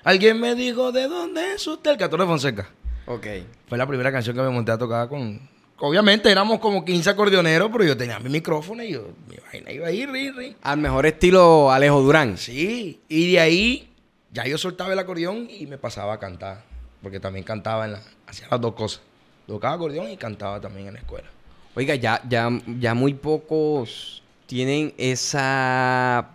[0.04, 2.68] Alguien me dijo de dónde es usted, el 14 de Fonseca.
[3.06, 3.26] Ok.
[3.68, 5.50] Fue la primera canción que me monté a tocar con.
[5.78, 9.88] Obviamente éramos como 15 acordeoneros, pero yo tenía mi micrófono y yo, mi vaina iba
[9.88, 10.56] ahí, ri, ri.
[10.62, 12.38] Al mejor estilo Alejo Durán.
[12.38, 13.92] Sí, y de ahí
[14.30, 16.62] ya yo soltaba el acordeón y me pasaba a cantar,
[17.02, 19.02] porque también cantaba en la, hacía las dos cosas.
[19.48, 21.28] Tocaba acordeón y cantaba también en la escuela.
[21.74, 22.48] Oiga, ya, ya,
[22.78, 26.28] ya muy pocos tienen esa,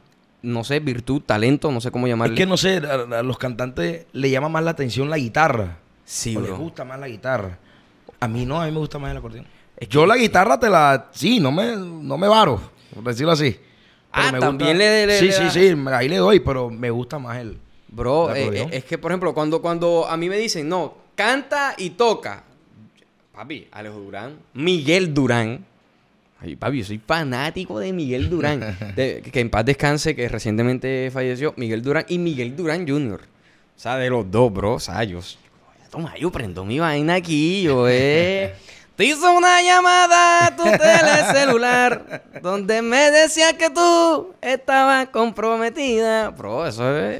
[0.48, 2.34] no sé, virtud, talento, no sé cómo llamarle.
[2.36, 5.78] Es que no sé, a, a los cantantes le llama más la atención la guitarra.
[6.06, 6.50] Sí, o bro.
[6.52, 7.58] les gusta más la guitarra.
[8.20, 9.46] A mí no, a mí me gusta más el acordeón.
[9.90, 12.60] Yo la guitarra te la, sí, no me, no me varo,
[12.94, 13.60] por decirlo así.
[14.12, 15.54] Ah, me también le- le- Sí, le sí, das.
[15.54, 17.60] sí, ahí le doy, pero me gusta más el...
[17.90, 20.96] Bro, ¿El eh, eh, es que, por ejemplo, cuando, cuando a mí me dicen, no,
[21.16, 22.44] canta y toca.
[23.34, 25.66] Papi, Alejo Durán, Miguel Durán.
[26.40, 28.78] Ay, papi, yo soy fanático de Miguel Durán.
[28.96, 31.54] Que en paz descanse, que recientemente falleció.
[31.58, 33.22] Miguel Durán y Miguel Durán Jr.
[33.22, 34.76] O sea, de los dos, bro.
[34.76, 35.20] O sea, yo...
[35.90, 38.54] Toma, yo prendo mi vaina aquí, yo, eh...
[38.98, 46.30] Te hizo una llamada a tu telecelular donde me decía que tú estabas comprometida.
[46.32, 47.16] Bro, eso es...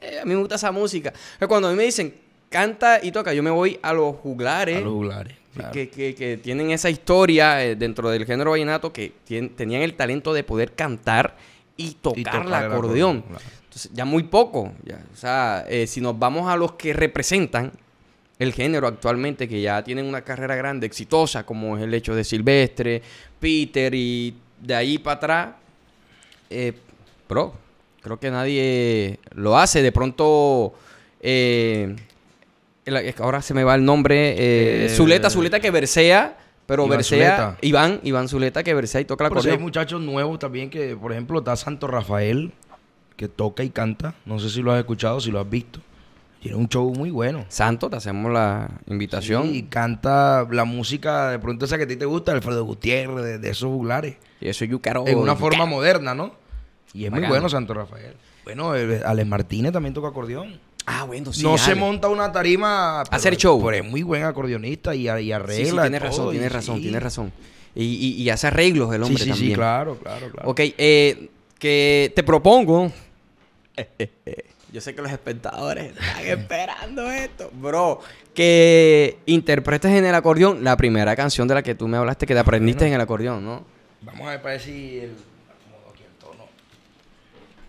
[0.00, 1.12] eh, A mí me gusta esa música.
[1.48, 2.12] Cuando a mí me dicen
[2.48, 4.78] canta y toca, yo me voy a los juglares.
[4.78, 5.72] A los juglares, claro.
[5.72, 9.94] Que, que- que tienen esa historia eh, dentro del género vallenato que tien- tenían el
[9.94, 11.36] talento de poder cantar
[11.76, 12.72] y tocar, tocar el acordeón.
[13.18, 13.44] acordeón, claro.
[13.64, 14.72] Entonces, ya muy poco.
[14.84, 15.00] ya.
[15.12, 17.72] O sea, eh, si nos vamos a los que representan
[18.38, 22.24] el género actualmente, que ya tienen una carrera grande, exitosa, como es el hecho de
[22.24, 23.02] Silvestre,
[23.38, 25.48] Peter y de ahí para atrás,
[26.48, 26.72] eh,
[27.28, 27.54] bro,
[28.02, 29.82] creo que nadie lo hace.
[29.82, 30.74] De pronto,
[31.20, 31.94] eh,
[33.18, 36.36] ahora se me va el nombre, eh, Eh, Zuleta, Zuleta que versea,
[36.66, 37.56] pero Iván Zuleta.
[37.62, 41.12] Iván, Iván Zuleta que versea y toca la sí hay muchachos nuevos también que, por
[41.12, 42.52] ejemplo, está Santo Rafael,
[43.16, 44.14] que toca y canta.
[44.24, 45.80] No sé si lo has escuchado, si lo has visto.
[46.40, 47.44] Tiene un show muy bueno.
[47.48, 49.54] Santo, te hacemos la invitación.
[49.54, 53.38] Y canta la música, de pronto esa que a ti te gusta, Alfredo Gutiérrez, de,
[53.38, 54.16] de esos juglares.
[54.40, 55.06] Y eso Yucaro.
[55.06, 56.32] en una forma moderna, ¿no?
[56.94, 58.14] Y es muy bueno Santo Rafael.
[58.44, 60.58] Bueno, eh, Alex Martínez también toca acordeón.
[60.92, 61.42] Ah, bueno, sí.
[61.42, 63.62] no se monta una tarima pero- Hacer show.
[63.64, 65.54] Pero es muy buen acordeonista y, y arregla.
[65.54, 66.82] Sí, sí, tienes todo, razón, tienes razón, sí.
[66.82, 67.32] tienes razón.
[67.74, 69.50] Y, y- y hace arreglos el Sí, hombre sí, también.
[69.50, 70.50] sí, claro, claro, claro.
[70.50, 71.28] Ok, eh,
[71.58, 72.90] que te propongo.
[74.72, 78.00] Yo sé que los espectadores están esperando esto, bro.
[78.34, 82.34] Que interpretes en el acordeón la primera canción de la que tú me hablaste que
[82.34, 83.64] te aprendiste en el acordeón, ¿no?
[84.02, 85.10] Vamos a ver para ver si el
[85.50, 86.44] acomodo aquí el tono.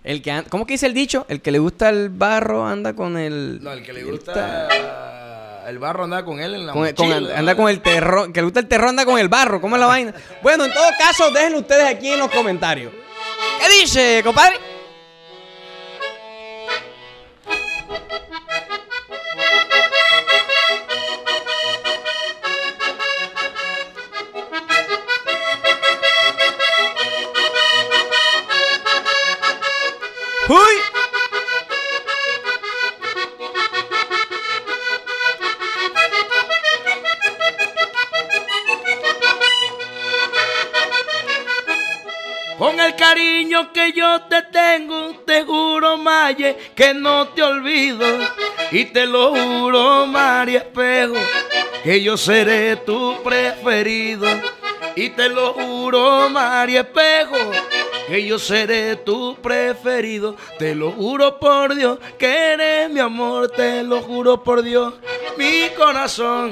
[0.04, 1.26] El que ¿Cómo que dice el dicho?
[1.30, 3.60] El que le gusta el barro anda con el.
[3.62, 6.88] No, el que le el gusta ta- el barro anda con él en la con
[6.88, 8.34] el- el- anda con el terror.
[8.34, 9.62] Que le gusta el terror anda con el barro.
[9.62, 10.14] ¿Cómo es la vaina?
[10.42, 12.92] Bueno, en todo caso, déjenlo ustedes aquí en los comentarios.
[13.60, 14.56] ¿Qué dice, compadre?
[46.36, 48.06] Que no te olvido.
[48.72, 51.16] Y te lo juro, María Espejo,
[51.84, 54.28] que yo seré tu preferido.
[54.96, 57.38] Y te lo juro, María Espejo,
[58.08, 60.36] que yo seré tu preferido.
[60.58, 64.94] Te lo juro por Dios, que eres mi amor, te lo juro por Dios,
[65.38, 66.52] mi corazón.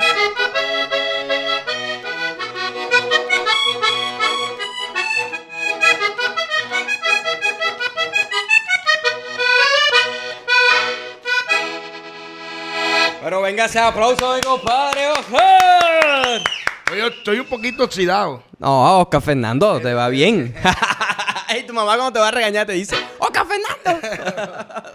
[13.29, 15.37] Pero venga ese aplauso de compadre, ojo.
[16.97, 18.41] Yo estoy un poquito oxidado.
[18.57, 20.55] No, Oscar Fernando, te va bien.
[21.59, 24.07] y tu mamá cuando te va a regañar te dice, Oscar Fernando.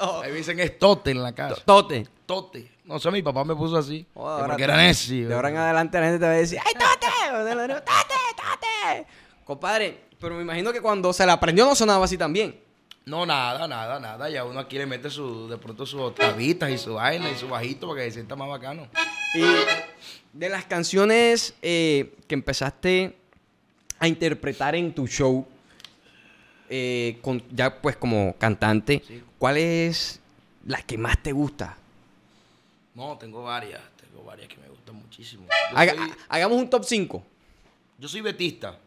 [0.25, 1.63] Ahí me dicen es tote en la casa.
[1.65, 2.09] Tote.
[2.27, 2.73] Tote.
[2.85, 4.05] No sé, mi papá me puso así.
[4.15, 5.29] Oh, porque era necio.
[5.29, 7.07] De ahora en adelante la gente te va a decir, ¡ay, Tote!
[7.85, 9.07] ¡Tote, Tote!
[9.45, 12.61] Compadre, pero me imagino que cuando se la aprendió no sonaba así también.
[13.07, 14.31] No, nada, nada, nada.
[14.31, 17.49] Ya uno aquí le mete su, de pronto sus octavitas y su vaina y su
[17.49, 18.89] bajito para que se sienta más bacano.
[19.35, 19.43] Y
[20.33, 23.15] de las canciones eh, que empezaste
[23.99, 25.47] a interpretar en tu show,
[26.71, 29.03] eh, con- ya pues como cantante,
[29.39, 30.19] ¿cuál es
[30.67, 31.77] la que más te gusta?
[32.95, 33.83] No, tengo varias.
[34.01, 35.47] Tengo varias que me gustan muchísimo.
[35.73, 37.23] Yo, Haga- soy, hagamos un top 5.
[37.99, 38.79] yo soy betista.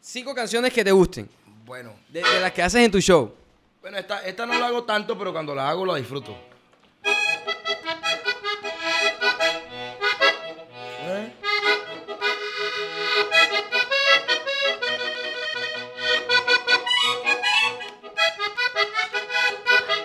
[0.00, 1.28] Cinco canciones que te gusten,
[1.70, 3.32] Bueno, de, de las que haces en tu show.
[3.80, 6.36] bueno esta, esta no la hago tanto, pero cuando la hago la disfruto.
[11.06, 11.32] ¿Eh?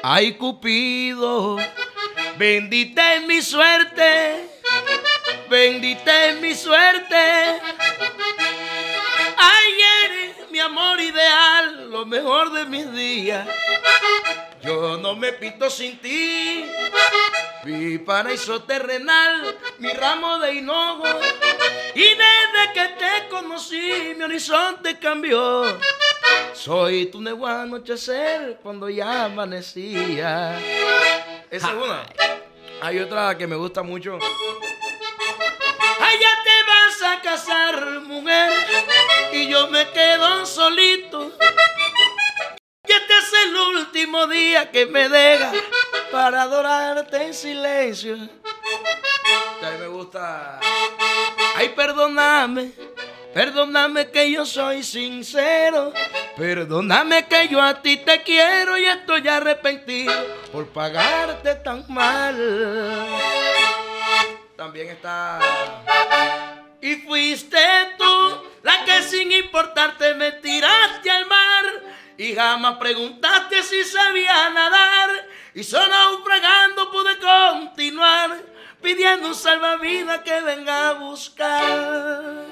[0.04, 1.58] Ay, Cupido,
[2.38, 4.52] bendita es mi suerte,
[5.50, 7.75] bendita es mi suerte.
[12.06, 13.48] Lo mejor de mis días.
[14.62, 16.66] Yo no me pinto sin ti,
[17.64, 21.04] mi paraíso terrenal, mi ramo de hinojo.
[21.96, 25.78] Y desde que te conocí, mi horizonte cambió.
[26.54, 30.60] Soy tu nuevo anochecer cuando ya amanecía.
[31.50, 32.04] Esa es una.
[32.82, 34.20] Hay otra que me gusta mucho.
[36.00, 38.52] Allá te vas a casar, mujer,
[39.32, 41.32] y yo me quedo solito.
[43.56, 45.54] El último día que me deja
[46.12, 48.16] para adorarte en silencio.
[48.16, 50.60] A mí me gusta.
[51.56, 52.74] Ay, perdóname,
[53.34, 55.94] perdóname que yo soy sincero.
[56.36, 60.14] Perdóname que yo a ti te quiero y estoy arrepentido
[60.52, 63.08] por pagarte tan mal.
[64.58, 65.40] También está.
[66.82, 67.58] Y fuiste
[67.98, 71.66] tú la que sin importarte me tiraste al mar
[72.18, 75.10] y jamás preguntaste si sabía nadar
[75.54, 78.32] y solo naufragando pude continuar
[78.82, 82.46] pidiendo un salvavidas que venga a buscar.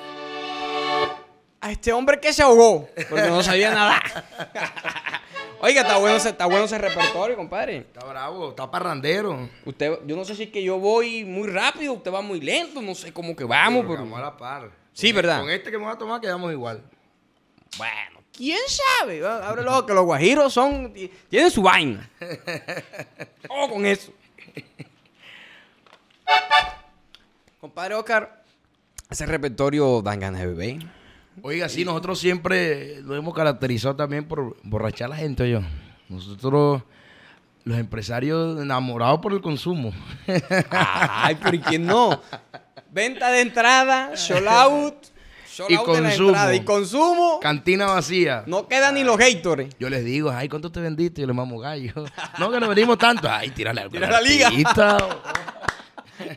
[1.61, 4.01] a este hombre que se ahogó porque no sabía nada.
[5.61, 7.77] Oiga, está bueno, ese, está bueno ese repertorio, compadre.
[7.77, 9.49] Está bravo, está parrandero.
[9.63, 12.81] Usted, yo no sé si es que yo voy muy rápido, usted va muy lento,
[12.81, 13.83] no sé cómo que vamos.
[13.83, 14.71] Pero pero- Vamos a la par.
[14.91, 15.39] Sí, ¿verdad?
[15.39, 16.83] Con este que me voy a tomar quedamos igual.
[17.77, 19.25] Bueno, quién sabe.
[19.25, 20.93] Abre los ojos que los guajiros son.
[21.29, 22.09] Tienen su vaina.
[23.49, 24.11] Oh, con eso.
[27.59, 28.43] Compadre Oscar,
[29.09, 30.77] ese repertorio dan ganas de beber.
[31.41, 35.61] Oiga, sí, nosotros siempre nos hemos caracterizado también por borrachar a la gente, yo.
[36.09, 36.83] Nosotros,
[37.63, 39.93] los empresarios enamorados por el consumo.
[40.71, 42.21] Ay, pero ¿y quién no?
[42.91, 44.95] Venta de entrada, show out,
[45.69, 46.51] Y consumo.
[46.51, 47.39] y consumo.
[47.41, 48.43] Cantina vacía.
[48.47, 49.69] No quedan ni los haters.
[49.79, 51.21] Yo les digo, ay, ¿cuánto te vendiste?
[51.21, 51.93] Yo les mamo gallo.
[52.39, 53.29] No, que nos vendimos tanto.
[53.29, 53.93] Ay, tírale algo.
[53.93, 54.51] Tira la liga.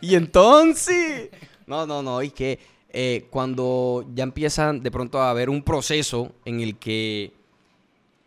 [0.01, 1.29] Y entonces,
[1.67, 2.59] no, no, no, y que
[2.91, 7.33] eh, cuando ya empiezan de pronto a haber un proceso en el que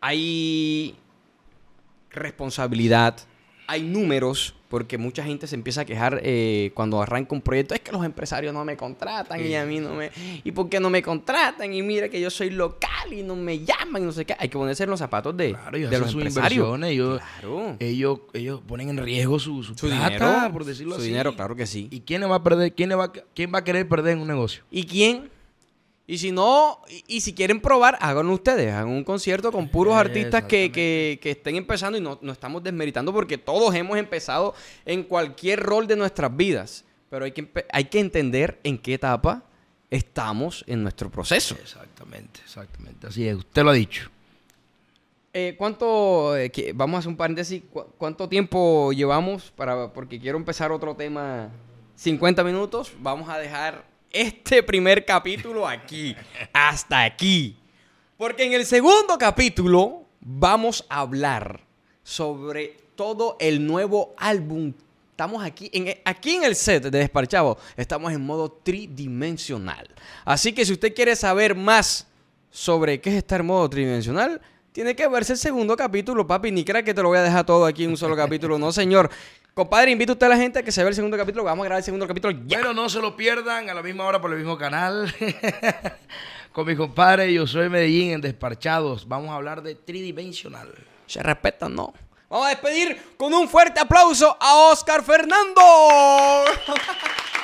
[0.00, 0.96] hay
[2.10, 3.16] responsabilidad,
[3.70, 7.80] hay números, porque mucha gente se empieza a quejar eh, cuando arranca un proyecto, es
[7.80, 10.10] que los empresarios no me contratan y a mí no me...
[10.44, 11.72] ¿Y por qué no me contratan?
[11.72, 14.34] Y mira que yo soy local y no me llaman y no sé qué.
[14.38, 16.66] Hay que ponerse en los zapatos de, Claro, de los sus empresarios.
[16.66, 17.76] inversiones, ellos, Claro.
[17.78, 21.08] ellos, ellos ponen en riesgo su, su Su plata, dinero, por decirlo su así.
[21.10, 21.86] dinero, claro que sí.
[21.90, 22.74] ¿Y quién va a perder?
[22.74, 24.62] ¿Quién, va, quién va a querer perder en un negocio?
[24.70, 25.30] ¿Y quién?
[26.10, 28.72] Y si no, y, y si quieren probar, háganlo ustedes.
[28.72, 32.64] Hagan un concierto con puros artistas que, que- que estén empezando y no, no estamos
[32.64, 34.54] desmeritando porque todos hemos empezado
[34.84, 36.84] en cualquier rol de nuestras vidas.
[37.10, 39.44] Pero hay que, hay que entender en qué etapa
[39.88, 41.56] estamos en nuestro proceso.
[41.62, 43.06] Exactamente, exactamente.
[43.06, 44.10] Así es, usted lo ha dicho.
[45.32, 50.18] Eh, ¿Cuánto, eh, que- vamos a hacer un paréntesis, cu- cuánto tiempo llevamos para, porque
[50.18, 51.50] quiero empezar otro tema,
[51.94, 56.16] 50 minutos, vamos a dejar este primer capítulo aquí,
[56.52, 57.56] hasta aquí.
[58.16, 61.60] Porque en el segundo capítulo vamos a hablar
[62.02, 64.74] sobre todo el nuevo álbum.
[65.10, 67.58] Estamos aquí en, aquí en el set de Desparchado.
[67.76, 69.88] Estamos en modo tridimensional.
[70.24, 72.06] Así que si usted quiere saber más
[72.50, 74.40] sobre qué es estar en modo tridimensional,
[74.72, 76.50] tiene que verse el segundo capítulo, papi.
[76.50, 78.58] Ni crea que te lo voy a dejar todo aquí en un solo capítulo.
[78.58, 79.10] No, señor.
[79.54, 81.44] Compadre, invita usted a la gente a que se vea el segundo capítulo.
[81.44, 82.58] Vamos a grabar el segundo capítulo ya.
[82.58, 85.12] Bueno, no se lo pierdan a la misma hora por el mismo canal.
[86.52, 89.06] Con mi compadre, yo soy Medellín en Desparchados.
[89.06, 90.72] Vamos a hablar de tridimensional.
[91.06, 91.92] Se respetan, ¿no?
[92.28, 95.60] Vamos a despedir con un fuerte aplauso a Oscar Fernando.